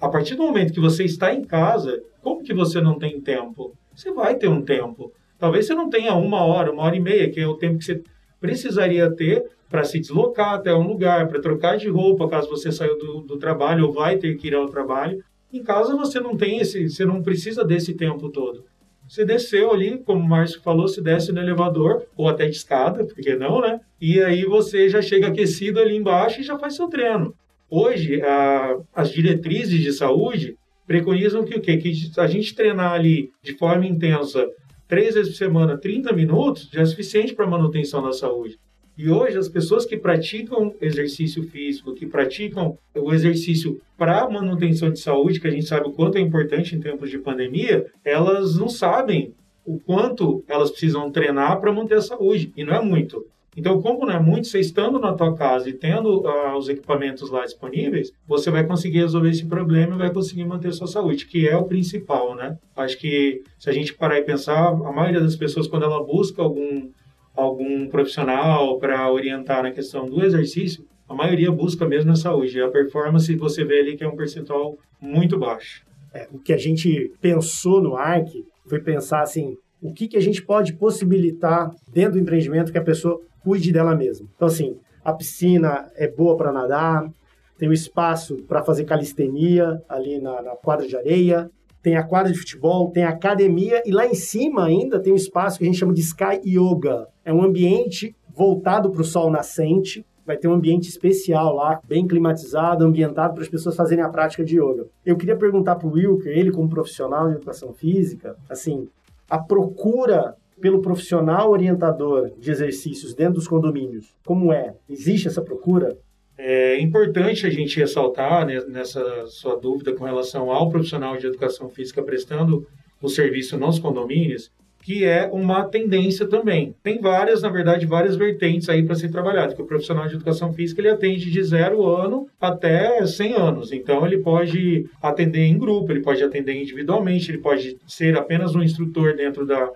A 0.00 0.08
partir 0.08 0.34
do 0.34 0.42
momento 0.42 0.72
que 0.72 0.80
você 0.80 1.04
está 1.04 1.32
em 1.34 1.44
casa, 1.44 2.02
como 2.22 2.42
que 2.42 2.54
você 2.54 2.80
não 2.80 2.98
tem 2.98 3.20
tempo? 3.20 3.74
Você 3.94 4.12
vai 4.12 4.34
ter 4.34 4.48
um 4.48 4.62
tempo. 4.62 5.12
Talvez 5.38 5.66
você 5.66 5.74
não 5.74 5.90
tenha 5.90 6.14
uma 6.14 6.44
hora, 6.44 6.72
uma 6.72 6.82
hora 6.82 6.96
e 6.96 7.00
meia, 7.00 7.30
que 7.30 7.40
é 7.40 7.46
o 7.46 7.56
tempo 7.56 7.78
que 7.78 7.84
você 7.84 8.02
precisaria 8.40 9.10
ter 9.10 9.44
para 9.68 9.84
se 9.84 10.00
deslocar 10.00 10.54
até 10.54 10.74
um 10.74 10.86
lugar, 10.86 11.28
para 11.28 11.40
trocar 11.40 11.76
de 11.76 11.88
roupa, 11.88 12.28
caso 12.28 12.48
você 12.48 12.72
saiu 12.72 12.98
do, 12.98 13.20
do 13.20 13.36
trabalho 13.38 13.86
ou 13.86 13.92
vai 13.92 14.16
ter 14.16 14.36
que 14.36 14.48
ir 14.48 14.54
ao 14.54 14.68
trabalho. 14.68 15.22
Em 15.52 15.62
casa 15.62 15.96
você 15.96 16.18
não 16.18 16.36
tem 16.36 16.58
esse, 16.58 16.88
você 16.88 17.04
não 17.04 17.22
precisa 17.22 17.64
desse 17.64 17.94
tempo 17.94 18.28
todo. 18.28 18.64
Você 19.08 19.24
desceu 19.24 19.72
ali, 19.72 19.98
como 19.98 20.20
o 20.20 20.28
Márcio 20.28 20.60
falou, 20.60 20.86
se 20.86 21.02
desce 21.02 21.32
no 21.32 21.40
elevador, 21.40 22.04
ou 22.16 22.28
até 22.28 22.46
de 22.46 22.56
escada, 22.56 23.04
porque 23.04 23.34
não, 23.34 23.60
né? 23.60 23.80
E 24.00 24.20
aí 24.20 24.44
você 24.44 24.88
já 24.88 25.02
chega 25.02 25.26
aquecido 25.26 25.80
ali 25.80 25.96
embaixo 25.96 26.40
e 26.40 26.44
já 26.44 26.56
faz 26.56 26.76
seu 26.76 26.86
treino. 26.86 27.34
Hoje, 27.68 28.22
a, 28.22 28.76
as 28.94 29.10
diretrizes 29.10 29.80
de 29.80 29.92
saúde 29.92 30.56
preconizam 30.86 31.44
que 31.44 31.56
o 31.56 31.60
quê? 31.60 31.76
Que 31.76 31.92
a 32.18 32.26
gente 32.28 32.54
treinar 32.54 32.92
ali 32.92 33.30
de 33.42 33.54
forma 33.54 33.86
intensa 33.86 34.46
três 34.90 35.14
vezes 35.14 35.30
por 35.30 35.38
semana, 35.38 35.78
30 35.78 36.12
minutos, 36.12 36.68
já 36.70 36.82
é 36.82 36.84
suficiente 36.84 37.32
para 37.32 37.46
manutenção 37.46 38.02
da 38.02 38.12
saúde. 38.12 38.58
E 38.98 39.08
hoje, 39.08 39.38
as 39.38 39.48
pessoas 39.48 39.86
que 39.86 39.96
praticam 39.96 40.74
exercício 40.80 41.44
físico, 41.44 41.94
que 41.94 42.04
praticam 42.04 42.76
o 42.94 43.14
exercício 43.14 43.80
para 43.96 44.28
manutenção 44.28 44.90
de 44.90 44.98
saúde, 44.98 45.40
que 45.40 45.46
a 45.46 45.50
gente 45.50 45.64
sabe 45.64 45.86
o 45.86 45.92
quanto 45.92 46.18
é 46.18 46.20
importante 46.20 46.74
em 46.74 46.80
tempos 46.80 47.08
de 47.08 47.18
pandemia, 47.18 47.86
elas 48.04 48.56
não 48.56 48.68
sabem 48.68 49.32
o 49.64 49.78
quanto 49.78 50.44
elas 50.48 50.70
precisam 50.70 51.10
treinar 51.10 51.60
para 51.60 51.72
manter 51.72 51.94
a 51.94 52.02
saúde. 52.02 52.52
E 52.56 52.64
não 52.64 52.74
é 52.74 52.82
muito. 52.82 53.24
Então, 53.56 53.82
como 53.82 54.06
não 54.06 54.12
é 54.12 54.20
muito, 54.20 54.46
você 54.46 54.60
estando 54.60 54.98
na 54.98 55.12
tua 55.12 55.34
casa 55.34 55.68
e 55.68 55.72
tendo 55.72 56.20
uh, 56.20 56.56
os 56.56 56.68
equipamentos 56.68 57.30
lá 57.30 57.44
disponíveis, 57.44 58.12
você 58.26 58.50
vai 58.50 58.64
conseguir 58.64 58.98
resolver 58.98 59.30
esse 59.30 59.44
problema 59.44 59.94
e 59.94 59.98
vai 59.98 60.12
conseguir 60.12 60.44
manter 60.44 60.72
sua 60.72 60.86
saúde, 60.86 61.26
que 61.26 61.48
é 61.48 61.56
o 61.56 61.64
principal, 61.64 62.36
né? 62.36 62.56
Acho 62.76 62.96
que 62.96 63.42
se 63.58 63.68
a 63.68 63.72
gente 63.72 63.94
parar 63.94 64.18
e 64.18 64.22
pensar, 64.22 64.68
a 64.68 64.92
maioria 64.92 65.20
das 65.20 65.34
pessoas, 65.34 65.66
quando 65.66 65.84
ela 65.84 66.02
busca 66.04 66.42
algum 66.42 66.90
algum 67.34 67.88
profissional 67.88 68.78
para 68.78 69.10
orientar 69.10 69.62
na 69.62 69.70
questão 69.70 70.06
do 70.06 70.22
exercício, 70.22 70.84
a 71.08 71.14
maioria 71.14 71.50
busca 71.50 71.88
mesmo 71.88 72.12
a 72.12 72.16
saúde. 72.16 72.60
A 72.60 72.68
performance 72.68 73.34
você 73.34 73.64
vê 73.64 73.80
ali 73.80 73.96
que 73.96 74.04
é 74.04 74.08
um 74.08 74.16
percentual 74.16 74.76
muito 75.00 75.38
baixo. 75.38 75.82
É, 76.12 76.28
o 76.30 76.38
que 76.38 76.52
a 76.52 76.56
gente 76.56 77.12
pensou 77.20 77.80
no 77.80 77.96
ARC 77.96 78.28
foi 78.68 78.80
pensar 78.80 79.22
assim, 79.22 79.56
o 79.80 79.92
que, 79.92 80.06
que 80.06 80.16
a 80.16 80.20
gente 80.20 80.42
pode 80.42 80.74
possibilitar 80.74 81.70
dentro 81.92 82.12
do 82.12 82.18
empreendimento 82.18 82.70
que 82.70 82.78
a 82.78 82.82
pessoa 82.82 83.20
cuide 83.42 83.72
dela 83.72 83.94
mesma. 83.94 84.26
Então, 84.34 84.48
assim, 84.48 84.76
a 85.04 85.12
piscina 85.12 85.90
é 85.96 86.08
boa 86.08 86.36
para 86.36 86.52
nadar, 86.52 87.10
tem 87.58 87.68
o 87.68 87.72
espaço 87.72 88.36
para 88.48 88.62
fazer 88.62 88.84
calistenia 88.84 89.82
ali 89.88 90.18
na, 90.18 90.40
na, 90.40 90.56
quadra 90.56 90.86
de 90.86 90.96
areia, 90.96 91.50
tem 91.82 91.96
a 91.96 92.02
quadra 92.02 92.32
de 92.32 92.38
futebol, 92.38 92.90
tem 92.90 93.04
a 93.04 93.10
academia 93.10 93.82
e 93.84 93.90
lá 93.90 94.06
em 94.06 94.14
cima 94.14 94.64
ainda 94.64 95.00
tem 95.00 95.12
um 95.12 95.16
espaço 95.16 95.58
que 95.58 95.64
a 95.64 95.66
gente 95.66 95.78
chama 95.78 95.92
de 95.92 96.00
Sky 96.00 96.40
Yoga. 96.44 97.06
É 97.24 97.32
um 97.32 97.42
ambiente 97.42 98.14
voltado 98.34 98.90
para 98.90 99.02
o 99.02 99.04
sol 99.04 99.30
nascente. 99.30 100.04
Vai 100.24 100.36
ter 100.36 100.48
um 100.48 100.54
ambiente 100.54 100.88
especial 100.88 101.54
lá, 101.54 101.80
bem 101.86 102.06
climatizado, 102.06 102.84
ambientado 102.84 103.34
para 103.34 103.42
as 103.42 103.48
pessoas 103.48 103.76
fazerem 103.76 104.04
a 104.04 104.08
prática 104.08 104.44
de 104.44 104.56
yoga. 104.56 104.86
Eu 105.04 105.16
queria 105.16 105.36
perguntar 105.36 105.76
para 105.76 105.88
o 105.88 105.92
Wilker, 105.92 106.32
ele 106.32 106.52
como 106.52 106.68
profissional 106.68 107.28
de 107.28 107.34
educação 107.34 107.72
física, 107.72 108.36
assim, 108.48 108.88
a 109.28 109.38
procura 109.38 110.36
pelo 110.60 110.82
profissional 110.82 111.50
orientador 111.50 112.30
de 112.38 112.50
exercícios 112.50 113.14
dentro 113.14 113.34
dos 113.34 113.48
condomínios, 113.48 114.14
como 114.24 114.52
é? 114.52 114.74
Existe 114.88 115.28
essa 115.28 115.42
procura? 115.42 115.96
É 116.38 116.80
importante 116.80 117.46
a 117.46 117.50
gente 117.50 117.78
ressaltar 117.78 118.46
né, 118.46 118.62
nessa 118.66 119.26
sua 119.26 119.56
dúvida 119.56 119.92
com 119.92 120.04
relação 120.04 120.50
ao 120.50 120.70
profissional 120.70 121.16
de 121.16 121.26
educação 121.26 121.68
física 121.68 122.02
prestando 122.02 122.66
o 123.02 123.08
serviço 123.08 123.58
nos 123.58 123.78
condomínios, 123.78 124.50
que 124.82 125.04
é 125.04 125.28
uma 125.30 125.64
tendência 125.64 126.26
também. 126.26 126.74
Tem 126.82 126.98
várias, 126.98 127.42
na 127.42 127.50
verdade, 127.50 127.86
várias 127.86 128.16
vertentes 128.16 128.68
aí 128.68 128.82
para 128.82 128.94
ser 128.94 129.10
trabalhado, 129.10 129.54
que 129.54 129.60
o 129.60 129.66
profissional 129.66 130.08
de 130.08 130.14
educação 130.14 130.52
física 130.52 130.80
ele 130.80 130.88
atende 130.88 131.30
de 131.30 131.42
zero 131.42 131.86
ano 131.86 132.26
até 132.40 133.04
100 133.04 133.34
anos. 133.34 133.72
Então, 133.72 134.06
ele 134.06 134.18
pode 134.18 134.86
atender 135.02 135.44
em 135.44 135.58
grupo, 135.58 135.92
ele 135.92 136.00
pode 136.00 136.22
atender 136.22 136.54
individualmente, 136.54 137.30
ele 137.30 137.38
pode 137.38 137.76
ser 137.86 138.16
apenas 138.16 138.54
um 138.54 138.62
instrutor 138.62 139.14
dentro 139.14 139.44
da, 139.44 139.70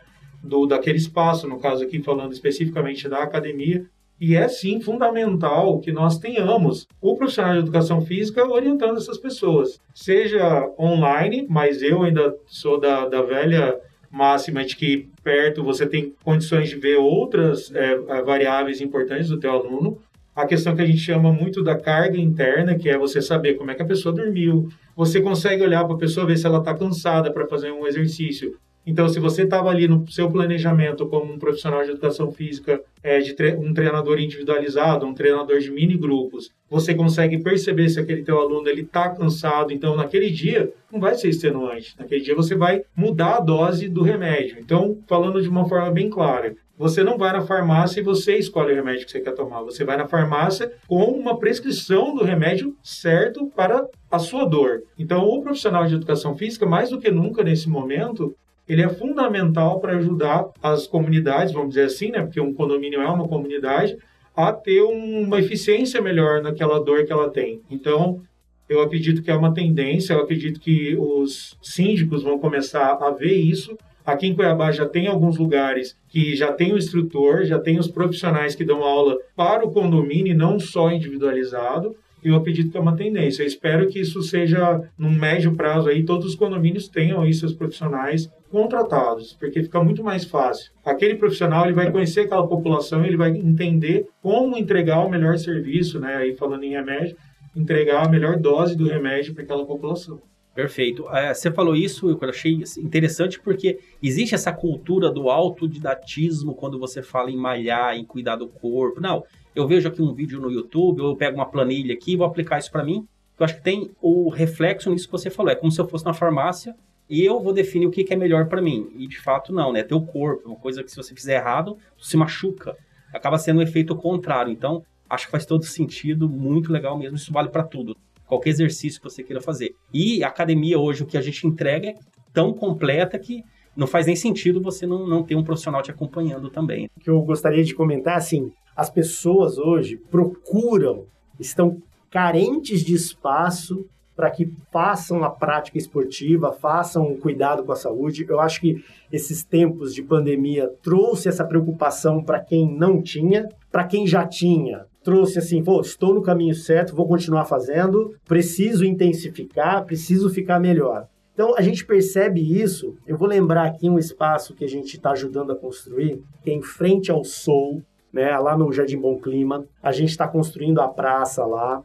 do, 0.45 0.67
daquele 0.67 0.99
espaço, 0.99 1.49
no 1.49 1.59
caso 1.59 1.83
aqui 1.83 2.03
falando 2.03 2.33
especificamente 2.33 3.09
da 3.09 3.19
academia, 3.19 3.87
e 4.21 4.37
é 4.37 4.47
sim 4.47 4.81
fundamental 4.81 5.81
que 5.81 5.91
nós 5.91 6.19
tenhamos 6.19 6.87
o 7.01 7.17
profissional 7.17 7.55
de 7.55 7.59
educação 7.61 8.01
física 8.01 8.47
orientando 8.47 8.97
essas 8.97 9.19
pessoas, 9.19 9.81
seja 9.95 10.71
online, 10.79 11.47
mas 11.49 11.83
eu 11.83 12.03
ainda 12.03 12.35
sou 12.47 12.79
da, 12.79 13.09
da 13.09 13.23
velha 13.23 13.77
máxima 14.11 14.65
de 14.65 14.77
que 14.77 15.09
perto 15.25 15.65
você 15.65 15.87
tem 15.87 16.15
condições 16.23 16.69
de 16.69 16.77
ver 16.77 16.97
outras 16.97 17.75
é, 17.75 17.97
variáveis 18.23 18.81
importantes 18.81 19.29
do 19.29 19.41
teu 19.41 19.51
aluno. 19.51 19.99
A 20.37 20.47
questão 20.47 20.75
que 20.75 20.83
a 20.83 20.87
gente 20.87 20.99
chama 20.99 21.33
muito 21.33 21.63
da 21.63 21.77
carga 21.77 22.17
interna, 22.17 22.77
que 22.77 22.89
é 22.89 22.97
você 22.97 23.21
saber 23.21 23.55
como 23.55 23.71
é 23.71 23.75
que 23.75 23.83
a 23.83 23.87
pessoa 23.87 24.15
dormiu. 24.15 24.69
Você 24.97 25.21
consegue 25.21 25.63
olhar 25.63 25.85
para 25.85 25.95
a 25.95 25.99
pessoa, 25.99 26.27
ver 26.27 26.37
se 26.37 26.47
ela 26.47 26.59
está 26.59 26.75
cansada 26.75 27.33
para 27.33 27.47
fazer 27.47 27.73
um 27.73 27.87
exercício. 27.87 28.57
Então, 28.87 29.09
se 29.09 29.19
você 29.19 29.45
estava 29.45 29.71
ali 29.71 29.89
no 29.89 30.07
seu 30.11 30.31
planejamento 30.31 31.07
como 31.07 31.33
um 31.33 31.39
profissional 31.39 31.83
de 31.83 31.91
educação 31.91 32.31
física, 32.31 32.81
é, 33.03 33.19
de 33.19 33.35
tre 33.35 33.55
um 33.55 33.73
treinador 33.73 34.19
individualizado, 34.19 35.07
um 35.07 35.15
treinador 35.15 35.59
de 35.59 35.71
mini 35.71 35.97
grupos, 35.97 36.51
você 36.69 36.95
consegue 36.95 37.39
perceber 37.39 37.89
se 37.89 38.01
aquele 38.01 38.23
teu 38.23 38.39
aluno 38.39 38.69
ele 38.69 38.83
está 38.83 39.09
cansado. 39.11 39.73
Então, 39.73 39.97
naquele 39.97 40.31
dia, 40.31 40.73
não 40.93 41.01
vai 41.01 41.15
ser 41.15 41.29
extenuante. 41.29 41.95
Naquele 41.99 42.23
dia, 42.23 42.35
você 42.35 42.55
vai 42.55 42.83
mudar 42.97 43.37
a 43.37 43.41
dose 43.41 43.89
do 43.89 44.03
remédio. 44.03 44.59
Então, 44.61 44.99
falando 45.07 45.41
de 45.41 45.49
uma 45.49 45.69
forma 45.69 45.91
bem 45.91 46.11
clara, 46.11 46.55
você 46.77 47.05
não 47.05 47.17
vai 47.17 47.33
na 47.33 47.43
farmácia 47.43 48.01
e 48.01 48.05
você 48.05 48.37
escolhe 48.37 48.73
o 48.73 48.75
remédio 48.75 49.07
que 49.07 49.13
você 49.13 49.21
quer 49.21 49.35
tomar. 49.35 49.63
Você 49.63 49.85
vai 49.85 49.97
na 49.97 50.09
farmácia 50.09 50.73
com 50.89 51.05
uma 51.05 51.39
prescrição 51.39 52.15
do 52.15 52.25
remédio 52.25 52.77
certo 52.83 53.47
para 53.55 53.87
a 54.11 54.19
sua 54.19 54.45
dor. 54.45 54.83
Então, 54.99 55.25
o 55.25 55.41
profissional 55.41 55.87
de 55.87 55.95
educação 55.95 56.37
física, 56.37 56.67
mais 56.67 56.91
do 56.91 56.99
que 56.99 57.11
nunca 57.11 57.45
nesse 57.45 57.69
momento, 57.69 58.35
ele 58.69 58.83
é 58.83 58.89
fundamental 58.89 59.81
para 59.81 59.97
ajudar 59.97 60.47
as 60.63 60.87
comunidades, 60.87 61.53
vamos 61.53 61.71
dizer 61.71 61.85
assim, 61.85 62.11
né? 62.11 62.23
Porque 62.23 62.41
um 62.41 62.55
condomínio 62.55 63.01
é 63.01 63.09
uma 63.09 63.29
comunidade, 63.29 63.97
a 64.35 64.53
ter 64.53 64.83
uma 64.83 65.39
eficiência 65.39 66.01
melhor 66.01 66.43
naquela 66.43 66.83
dor 66.83 67.05
que 67.05 67.13
ela 67.13 67.31
tem. 67.31 67.61
Então, 67.71 68.21
eu 68.69 68.81
acredito 68.81 69.23
que 69.23 69.31
é 69.31 69.37
uma 69.37 69.53
tendência, 69.53 70.15
eu 70.15 70.21
acredito 70.21 70.59
que 70.59 70.97
os 70.97 71.57
síndicos 71.63 72.23
vão 72.23 72.39
começar 72.39 72.99
a 73.01 73.11
ver 73.11 73.35
isso. 73.35 73.77
Aqui 74.05 74.27
em 74.27 74.35
Cuiabá 74.35 74.73
já 74.73 74.87
tem 74.87 75.07
alguns 75.07 75.39
lugares 75.39 75.97
que 76.09 76.35
já 76.35 76.53
tem 76.53 76.73
o 76.73 76.79
instrutor, 76.79 77.45
já 77.45 77.59
tem 77.59 77.79
os 77.79 77.89
profissionais 77.89 78.55
que 78.55 78.65
dão 78.65 78.83
aula 78.83 79.17
para 79.37 79.65
o 79.65 79.71
condomínio, 79.71 80.37
não 80.37 80.59
só 80.59 80.91
individualizado 80.91 81.95
eu 82.25 82.37
acredito 82.37 82.71
que 82.71 82.77
é 82.77 82.81
uma 82.81 82.97
tendência. 82.97 83.43
Eu 83.43 83.47
espero 83.47 83.87
que 83.87 84.01
isso 84.01 84.23
seja, 84.23 84.83
num 84.97 85.11
médio 85.11 85.55
prazo 85.55 85.91
aí, 85.91 86.05
todos 86.05 86.27
os 86.27 86.35
condomínios 86.35 86.89
tenham 86.89 87.21
aí 87.21 87.35
seus 87.35 87.53
profissionais 87.53 88.31
contratados, 88.55 89.33
porque 89.33 89.65
fica 89.65 89.83
muito 89.83 90.05
mais 90.05 90.25
fácil. 90.25 90.71
Aquele 90.85 91.17
profissional, 91.17 91.65
ele 91.65 91.75
vai 91.75 91.91
conhecer 91.91 92.21
aquela 92.21 92.47
população, 92.47 93.05
ele 93.05 93.17
vai 93.17 93.31
entender 93.31 94.07
como 94.23 94.57
entregar 94.57 95.05
o 95.05 95.11
melhor 95.11 95.37
serviço, 95.39 95.99
né, 95.99 96.15
aí 96.15 96.37
falando 96.37 96.63
em 96.63 96.71
remédio, 96.71 97.17
entregar 97.57 98.07
a 98.07 98.09
melhor 98.09 98.39
dose 98.39 98.77
do 98.77 98.87
remédio 98.87 99.35
para 99.35 99.43
aquela 99.43 99.67
população. 99.67 100.23
Perfeito. 100.55 101.09
É, 101.11 101.35
você 101.35 101.51
falou 101.51 101.75
isso, 101.75 102.09
eu 102.09 102.29
achei 102.29 102.63
interessante 102.79 103.41
porque 103.41 103.81
existe 104.01 104.37
essa 104.37 104.53
cultura 104.53 105.11
do 105.11 105.29
autodidatismo 105.29 106.55
quando 106.55 106.79
você 106.79 107.03
fala 107.03 107.33
em 107.33 107.37
malhar, 107.37 107.97
em 107.97 108.05
cuidar 108.05 108.37
do 108.37 108.47
corpo. 108.47 109.01
Não, 109.01 109.25
eu 109.53 109.67
vejo 109.67 109.89
aqui 109.89 110.01
um 110.01 110.15
vídeo 110.15 110.41
no 110.41 110.53
YouTube, 110.53 111.01
ou 111.01 111.11
eu 111.11 111.17
pego 111.17 111.39
uma 111.39 111.51
planilha 111.51 111.93
aqui 111.93 112.13
e 112.13 112.17
vou 112.17 112.25
aplicar 112.25 112.61
isso 112.61 112.71
para 112.71 112.85
mim. 112.85 113.05
Eu 113.37 113.45
acho 113.45 113.57
que 113.57 113.65
tem 113.65 113.91
o 114.01 114.29
reflexo 114.29 114.89
nisso 114.91 115.07
que 115.07 115.13
você 115.13 115.29
falou. 115.29 115.51
É 115.51 115.57
como 115.57 115.73
se 115.73 115.81
eu 115.81 115.89
fosse 115.89 116.05
na 116.05 116.15
farmácia 116.15 116.73
e 117.09 117.25
eu 117.25 117.41
vou 117.41 117.53
definir 117.53 117.87
o 117.87 117.91
que, 117.91 118.07
é 118.13 118.17
melhor 118.17 118.47
para 118.47 118.63
mim. 118.63 118.91
E 118.97 119.07
de 119.07 119.19
fato 119.19 119.53
não, 119.53 119.73
né? 119.73 119.83
Teu 119.83 120.01
corpo, 120.01 120.49
uma 120.49 120.57
coisa 120.57 120.83
que 120.83 120.91
se 120.91 120.97
você 120.97 121.15
fizer 121.15 121.37
errado, 121.37 121.77
você 121.99 122.11
se 122.11 122.17
machuca. 122.17 122.77
acaba 123.13 123.39
sendo 123.39 123.59
um 123.61 123.63
efeito 123.63 123.95
contrário. 123.95 124.53
Então, 124.53 124.83
acho 125.09 125.27
que 125.27 125.33
faz 125.33 125.45
todo 125.45 125.65
sentido, 125.65 126.29
muito 126.29 126.73
legal 126.73 126.99
mesmo. 126.99 127.17
Isso 127.17 127.33
vale 127.33 127.49
para 127.49 127.63
tudo. 127.63 127.97
Qualquer 128.27 128.51
exercício 128.51 129.01
que 129.01 129.09
você 129.09 129.23
queira 129.23 129.41
fazer. 129.41 129.75
E 129.93 130.25
a 130.25 130.29
academia 130.29 130.79
hoje, 130.79 131.03
o 131.03 131.07
que 131.07 131.19
a 131.19 131.21
gente 131.21 131.47
entrega 131.47 131.91
é 131.91 131.95
tão 132.33 132.53
completa 132.53 133.19
que 133.19 133.45
não 133.77 133.87
faz 133.87 134.07
nem 134.07 134.17
sentido 134.17 134.61
você 134.61 134.87
não, 134.87 135.07
não 135.07 135.23
ter 135.23 135.35
um 135.35 135.45
profissional 135.45 135.83
te 135.83 135.91
acompanhando 135.91 136.49
também. 136.49 136.89
O 136.97 137.01
que 137.01 137.11
eu 137.11 137.21
gostaria 137.23 137.63
de 137.63 137.75
comentar, 137.75 138.17
assim, 138.17 138.51
as 138.75 138.89
pessoas 138.89 139.59
hoje 139.59 139.97
procuram, 140.11 141.07
estão 141.39 141.83
carentes 142.11 142.85
de 142.85 142.95
espaço 142.95 143.87
para 144.17 144.31
que 144.31 144.53
façam 144.73 145.25
a 145.25 145.31
prática 145.31 145.79
esportiva, 145.79 146.53
façam 146.53 147.11
o 147.11 147.19
cuidado 147.19 147.65
com 147.65 147.73
a 147.73 147.77
saúde. 147.77 148.27
Eu 148.29 148.41
acho 148.41 148.61
que 148.61 148.85
esses 149.13 149.45
tempos 149.45 149.95
de 149.95 150.03
pandemia 150.03 150.71
trouxe 150.83 151.29
essa 151.29 151.45
preocupação 151.45 152.23
para 152.23 152.41
quem 152.41 152.71
não 152.71 153.03
tinha, 153.03 153.49
para 153.71 153.85
quem 153.85 154.07
já 154.07 154.27
tinha, 154.27 154.87
trouxe 155.03 155.39
assim, 155.39 155.63
pô, 155.63 155.81
estou 155.81 156.15
no 156.15 156.23
caminho 156.23 156.55
certo, 156.55 156.97
vou 156.97 157.07
continuar 157.07 157.45
fazendo, 157.45 158.15
preciso 158.27 158.85
intensificar, 158.85 159.85
preciso 159.85 160.31
ficar 160.31 160.59
melhor. 160.59 161.07
Então 161.35 161.55
a 161.57 161.61
gente 161.61 161.85
percebe 161.85 162.41
isso. 162.41 162.97
Eu 163.07 163.19
vou 163.19 163.29
lembrar 163.29 163.67
aqui 163.67 163.91
um 163.91 163.99
espaço 163.99 164.55
que 164.55 164.65
a 164.65 164.69
gente 164.69 164.97
está 164.97 165.11
ajudando 165.11 165.53
a 165.53 165.57
construir, 165.57 166.23
que 166.43 166.51
é 166.51 166.55
em 166.55 166.63
frente 166.63 167.11
ao 167.11 167.25
Sol, 167.25 167.83
né, 168.13 168.39
lá 168.39 168.57
no 168.57 168.73
Jardim 168.73 168.99
Bom 168.99 169.19
Clima. 169.19 169.67
A 169.83 169.91
gente 169.91 170.11
está 170.11 170.29
construindo 170.29 170.81
a 170.81 170.89
praça 170.89 171.45
lá. 171.45 171.83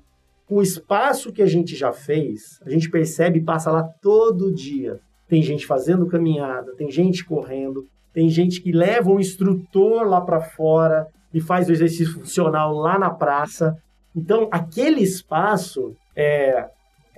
O 0.49 0.61
espaço 0.61 1.31
que 1.31 1.41
a 1.41 1.45
gente 1.45 1.75
já 1.75 1.93
fez, 1.93 2.59
a 2.65 2.69
gente 2.69 2.89
percebe 2.89 3.39
e 3.39 3.43
passa 3.43 3.71
lá 3.71 3.83
todo 3.83 4.53
dia. 4.53 4.99
Tem 5.27 5.41
gente 5.43 5.65
fazendo 5.65 6.07
caminhada, 6.07 6.73
tem 6.75 6.89
gente 6.89 7.23
correndo, 7.23 7.87
tem 8.11 8.29
gente 8.29 8.59
que 8.61 8.71
leva 8.71 9.11
um 9.11 9.19
instrutor 9.19 10.07
lá 10.07 10.19
para 10.19 10.41
fora 10.41 11.07
e 11.31 11.39
faz 11.39 11.69
o 11.69 11.71
exercício 11.71 12.13
funcional 12.15 12.73
lá 12.73 12.97
na 12.97 13.11
praça. 13.11 13.77
Então, 14.15 14.47
aquele 14.51 15.01
espaço 15.01 15.95
é, 16.15 16.67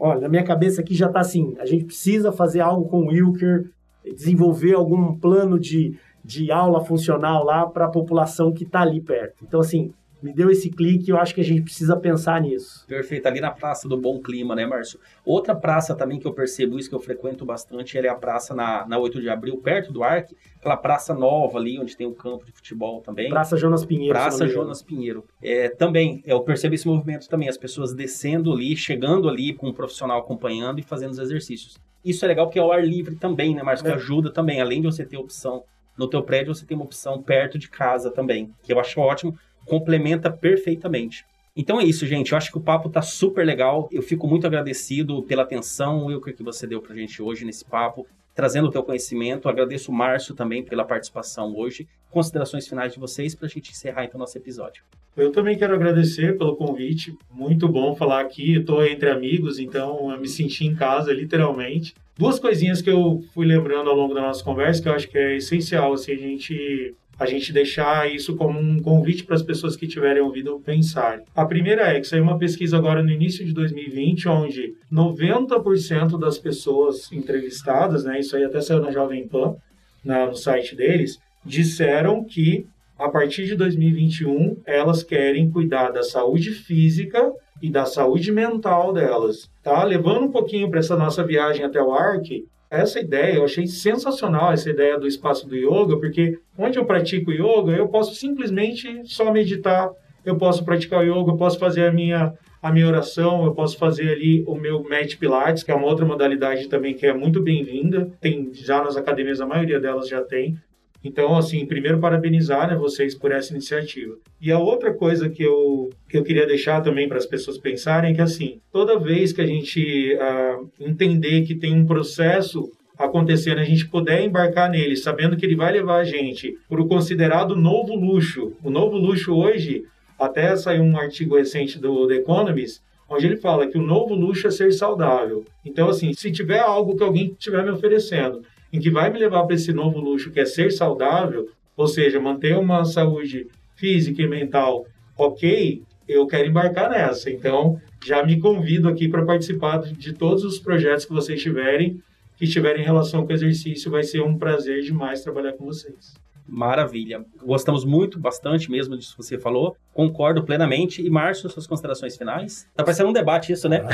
Olha, 0.04 0.22
na 0.22 0.30
minha 0.30 0.44
cabeça 0.44 0.82
aqui 0.82 0.96
já 0.96 1.06
está 1.06 1.20
assim: 1.20 1.56
a 1.60 1.66
gente 1.66 1.86
precisa 1.86 2.32
fazer 2.32 2.60
algo 2.60 2.90
com 2.90 3.02
o 3.02 3.08
Wilker, 3.10 3.70
desenvolver 4.04 4.74
algum 4.74 5.16
plano 5.16 5.60
de, 5.60 5.96
de 6.26 6.52
aula 6.52 6.84
funcional 6.84 7.46
lá 7.46 7.68
para 7.68 7.86
a 7.86 7.92
população 7.92 8.52
que 8.52 8.64
está 8.64 8.82
ali 8.82 9.00
perto. 9.00 9.36
Então, 9.44 9.60
assim, 9.60 9.94
me 10.22 10.34
deu 10.34 10.50
esse 10.50 10.70
clique 10.70 11.10
e 11.10 11.12
eu 11.12 11.18
acho 11.18 11.34
que 11.34 11.42
a 11.42 11.44
gente 11.44 11.62
precisa 11.62 11.96
pensar 11.98 12.42
nisso. 12.42 12.86
Perfeito, 12.88 13.28
ali 13.28 13.42
na 13.42 13.52
Praça 13.52 13.88
do 13.88 13.98
Bom 13.98 14.22
Clima, 14.22 14.56
né, 14.56 14.66
Márcio? 14.66 15.00
Outra 15.26 15.56
praça 15.56 15.96
também 15.96 16.20
que 16.20 16.28
eu 16.28 16.34
percebo 16.34 16.78
isso, 16.78 16.90
que 16.90 16.96
eu 16.96 17.00
frequento 17.00 17.46
bastante, 17.46 17.98
é 17.98 18.08
a 18.08 18.16
praça 18.16 18.54
na, 18.54 18.86
na 18.88 18.98
8 18.98 19.22
de 19.22 19.30
abril, 19.30 19.58
perto 19.58 19.92
do 19.92 20.04
Arque, 20.04 20.36
aquela 20.58 20.78
praça 20.78 21.14
nova 21.14 21.58
ali, 21.58 21.80
onde 21.80 21.96
tem 21.98 22.06
o 22.06 22.12
um 22.12 22.14
campo 22.14 22.46
de 22.46 22.52
futebol 22.52 23.02
também. 23.02 23.30
Praça 23.30 23.58
Jonas 23.58 23.86
Pinheiro. 23.86 24.14
Praça 24.14 24.48
Jonas 24.48 24.82
Pinheiro. 24.82 25.26
É, 25.42 25.70
também, 25.70 26.22
eu 26.26 26.42
percebo 26.42 26.76
esse 26.76 26.88
movimento 26.88 27.28
também, 27.28 27.50
as 27.50 27.58
pessoas 27.58 27.94
descendo 27.94 28.54
ali, 28.54 28.76
chegando 28.76 29.28
ali 29.28 29.54
com 29.54 29.68
um 29.68 29.74
profissional 29.74 30.20
acompanhando 30.20 30.80
e 30.80 30.84
fazendo 30.84 31.12
os 31.12 31.20
exercícios. 31.20 31.78
Isso 32.04 32.26
é 32.26 32.28
legal 32.28 32.48
porque 32.48 32.60
é 32.60 32.62
ao 32.62 32.72
ar 32.72 32.84
livre 32.84 33.16
também, 33.16 33.56
né, 33.56 33.62
Márcio? 33.62 33.86
Que 33.86 33.92
é. 33.92 33.96
ajuda 33.96 34.32
também, 34.32 34.60
além 34.60 34.82
de 34.82 34.88
você 34.88 35.06
ter 35.06 35.18
opção 35.18 35.64
no 35.98 36.08
teu 36.08 36.24
prédio, 36.24 36.54
você 36.54 36.66
tem 36.66 36.76
uma 36.76 36.86
opção 36.86 37.22
perto 37.22 37.60
de 37.60 37.70
casa 37.70 38.10
também, 38.10 38.52
que 38.64 38.74
eu 38.74 38.80
acho 38.80 39.00
ótimo 39.00 39.38
complementa 39.66 40.30
perfeitamente. 40.30 41.26
Então 41.56 41.82
é 41.82 41.84
isso, 41.84 42.06
gente. 42.08 42.32
Eu 42.32 42.38
acho 42.38 42.52
que 42.52 42.58
o 42.58 42.62
papo 42.62 42.90
tá 42.90 43.02
super 43.02 43.46
legal. 43.46 43.90
Eu 43.92 44.02
fico 44.02 44.28
muito 44.28 44.48
agradecido 44.48 45.22
pela 45.24 45.44
atenção, 45.44 46.06
Wilker, 46.06 46.36
que 46.36 46.44
você 46.44 46.66
deu 46.66 46.82
pra 46.82 46.96
gente 46.96 47.22
hoje 47.22 47.44
nesse 47.44 47.66
papo, 47.66 48.08
trazendo 48.34 48.70
o 48.70 48.72
teu 48.72 48.84
conhecimento. 48.84 49.50
Agradeço 49.50 49.92
o 49.92 49.94
Márcio 49.94 50.34
também 50.34 50.64
pela 50.64 50.86
participação 50.86 51.56
hoje. 51.56 51.88
Considerações 52.10 52.68
finais 52.68 52.94
de 52.94 53.00
vocês 53.00 53.36
para 53.36 53.48
a 53.48 53.50
gente 53.50 53.72
encerrar 53.72 54.06
então 54.06 54.20
nosso 54.20 54.38
episódio. 54.38 54.84
Eu 55.16 55.30
também 55.30 55.58
quero 55.58 55.76
agradecer 55.76 56.38
pelo 56.38 56.56
convite. 56.56 57.14
Muito 57.30 57.68
bom 57.68 57.94
falar 57.96 58.22
aqui. 58.22 58.56
Estou 58.56 58.86
entre 58.86 59.10
amigos, 59.10 59.60
então 59.60 60.10
eu 60.10 60.20
me 60.20 60.28
senti 60.30 60.66
em 60.66 60.74
casa, 60.74 61.12
literalmente. 61.12 61.94
Duas 62.18 62.40
coisinhas 62.40 62.82
que 62.82 62.90
eu 62.90 63.22
fui 63.34 63.46
lembrando 63.46 63.90
ao 63.90 63.96
longo 63.96 64.14
da 64.14 64.22
nossa 64.22 64.44
conversa 64.44 64.82
que 64.82 64.88
eu 64.88 64.94
acho 64.94 65.10
que 65.10 65.18
é 65.18 65.36
essencial 65.36 65.92
assim, 65.92 66.14
a 66.14 66.18
gente 66.18 66.96
a 67.22 67.28
gente 67.28 67.54
deixar 67.54 68.12
isso 68.12 68.36
como 68.36 68.60
um 68.60 68.82
convite 68.82 69.24
para 69.24 69.36
as 69.36 69.44
pessoas 69.44 69.76
que 69.76 69.88
tiverem 69.88 70.24
ouvido 70.24 70.60
pensar. 70.66 71.22
A 71.36 71.46
primeira 71.46 71.84
é 71.84 72.00
que 72.00 72.08
saiu 72.08 72.24
uma 72.24 72.40
pesquisa 72.40 72.76
agora 72.76 73.04
no 73.04 73.12
início 73.12 73.46
de 73.46 73.54
2020, 73.54 74.28
onde 74.28 74.74
90% 74.92 76.20
das 76.20 76.40
pessoas 76.40 77.12
entrevistadas, 77.12 78.04
né, 78.04 78.20
isso 78.20 78.36
aí 78.36 78.44
até 78.44 78.60
saiu 78.60 78.82
na 78.82 78.90
Jovem 78.90 79.28
Pan, 79.28 79.56
na, 80.04 80.26
no 80.26 80.36
site 80.36 80.76
deles, 80.76 81.20
disseram 81.46 82.24
que 82.24 82.66
a 82.98 83.08
partir 83.08 83.46
de 83.46 83.56
2021 83.56 84.58
elas 84.66 85.04
querem 85.04 85.52
cuidar 85.52 85.92
da 85.92 86.02
saúde 86.02 86.50
física 86.50 87.32
e 87.62 87.70
da 87.70 87.86
saúde 87.86 88.32
mental 88.32 88.92
delas, 88.94 89.48
tá? 89.62 89.84
Levando 89.84 90.26
um 90.26 90.32
pouquinho 90.32 90.72
para 90.72 90.80
essa 90.80 90.98
nossa 90.98 91.24
viagem 91.24 91.64
até 91.64 91.80
o 91.80 91.94
ARC, 91.94 92.46
essa 92.72 93.02
ideia, 93.02 93.36
eu 93.36 93.44
achei 93.44 93.68
sensacional 93.68 94.54
essa 94.54 94.70
ideia 94.70 94.98
do 94.98 95.06
espaço 95.06 95.46
do 95.46 95.58
yoga, 95.58 95.98
porque 95.98 96.40
onde 96.58 96.80
eu 96.80 96.86
pratico 96.86 97.30
yoga, 97.30 97.74
eu 97.74 97.90
posso 97.90 98.16
simplesmente 98.16 99.02
só 99.04 99.30
meditar, 99.30 99.92
eu 100.26 100.38
posso 100.38 100.64
praticar 100.64 101.04
yoga, 101.04 101.32
eu 101.32 101.38
posso 101.38 101.60
fazer 101.60 101.86
a 101.86 101.92
minha 101.92 102.34
a 102.62 102.72
minha 102.72 102.88
oração, 102.88 103.44
eu 103.44 103.56
posso 103.56 103.76
fazer 103.76 104.12
ali 104.12 104.44
o 104.48 104.54
meu 104.54 104.84
Mat 104.84 105.18
Pilates, 105.18 105.64
que 105.64 105.72
é 105.72 105.76
uma 105.76 105.88
outra 105.88 106.06
modalidade 106.06 106.70
também 106.70 106.94
que 106.94 107.08
é 107.08 107.14
muito 107.14 107.42
bem-vinda. 107.42 108.12
Tem 108.22 108.52
já 108.54 108.84
nas 108.84 108.96
academias, 108.96 109.42
a 109.42 109.48
maioria 109.48 109.80
delas 109.80 110.08
já 110.08 110.22
tem. 110.22 110.56
Então, 111.04 111.36
assim, 111.36 111.66
primeiro 111.66 112.00
parabenizar 112.00 112.68
né, 112.68 112.76
vocês 112.76 113.16
por 113.16 113.32
essa 113.32 113.52
iniciativa. 113.52 114.16
E 114.40 114.52
a 114.52 114.60
outra 114.60 114.94
coisa 114.94 115.30
que 115.30 115.42
eu, 115.42 115.90
que 116.08 116.18
eu 116.18 116.24
queria 116.24 116.46
deixar 116.46 116.82
também 116.82 117.08
para 117.08 117.18
as 117.18 117.26
pessoas 117.26 117.58
pensarem 117.58 118.12
é 118.12 118.14
que, 118.14 118.22
assim, 118.22 118.60
toda 118.72 119.00
vez 119.00 119.34
que 119.34 119.42
a 119.42 119.46
gente 119.46 120.16
uh, 120.16 120.70
entender 120.80 121.42
que 121.42 121.56
tem 121.56 121.74
um 121.74 121.86
processo 121.86 122.70
acontecendo, 122.98 123.60
a 123.60 123.64
gente 123.64 123.88
puder 123.88 124.24
embarcar 124.24 124.70
nele, 124.70 124.96
sabendo 124.96 125.36
que 125.36 125.46
ele 125.46 125.56
vai 125.56 125.72
levar 125.72 125.98
a 125.98 126.04
gente 126.04 126.56
para 126.70 126.82
o 126.82 126.88
considerado 126.88 127.56
novo 127.56 127.96
luxo. 127.96 128.54
O 128.64 128.70
novo 128.70 128.96
luxo 128.96 129.34
hoje, 129.34 129.84
até 130.20 130.56
saiu 130.56 130.84
um 130.84 130.98
artigo 130.98 131.36
recente 131.36 131.80
do 131.80 132.08
The 132.08 132.16
Economist, 132.16 132.82
onde 133.10 133.26
ele 133.26 133.38
fala 133.38 133.68
que 133.68 133.78
o 133.78 133.82
novo 133.82 134.14
luxo 134.14 134.48
é 134.48 134.52
ser 134.52 134.72
saudável. 134.72 135.44
Então, 135.66 135.90
assim, 135.90 136.14
se 136.14 136.32
tiver 136.32 136.60
algo 136.60 136.96
que 136.96 137.04
alguém 137.04 137.36
estiver 137.38 137.64
me 137.64 137.72
oferecendo 137.72 138.44
em 138.72 138.80
que 138.80 138.90
vai 138.90 139.12
me 139.12 139.20
levar 139.20 139.44
para 139.44 139.56
esse 139.56 139.74
novo 139.74 140.00
luxo 140.00 140.32
que 140.32 140.40
é 140.40 140.46
ser 140.46 140.72
saudável, 140.72 141.50
ou 141.76 141.88
seja, 141.88 142.20
manter 142.20 142.58
uma 142.58 142.86
saúde 142.86 143.48
física 143.76 144.22
e 144.22 144.28
mental 144.28 144.86
ok, 145.18 145.84
eu 146.08 146.26
quero 146.28 146.48
embarcar 146.48 146.90
nessa. 146.90 147.30
Então, 147.30 147.80
já 148.04 148.26
me 148.26 148.40
convido 148.40 148.90
aqui 148.90 149.08
para 149.08 149.26
participar 149.26 149.80
de 149.80 150.14
todos 150.14 150.44
os 150.44 150.60
projetos 150.60 151.06
que 151.06 151.14
vocês 151.14 151.42
tiverem, 151.42 152.02
que 152.38 152.48
tiverem 152.48 152.84
relação 152.84 153.26
com 153.26 153.32
o 153.32 153.36
exercício, 153.36 153.92
vai 153.92 154.04
ser 154.04 154.22
um 154.22 154.38
prazer 154.38 154.82
demais 154.82 155.22
trabalhar 155.22 155.54
com 155.54 155.66
vocês. 155.66 156.20
Maravilha. 156.48 157.24
Gostamos 157.42 157.86
muito, 157.86 158.20
bastante 158.20 158.70
mesmo 158.70 158.98
disso 158.98 159.16
que 159.16 159.24
você 159.24 159.38
falou. 159.38 159.78
Concordo 159.94 160.44
plenamente. 160.44 161.02
E, 161.02 161.10
Márcio, 161.10 161.50
suas 161.50 161.68
considerações 161.68 162.18
finais? 162.18 162.68
Tá 162.76 162.84
parecendo 162.84 163.10
um 163.10 163.14
debate 163.14 163.54
isso, 163.54 163.70
né? 163.70 163.82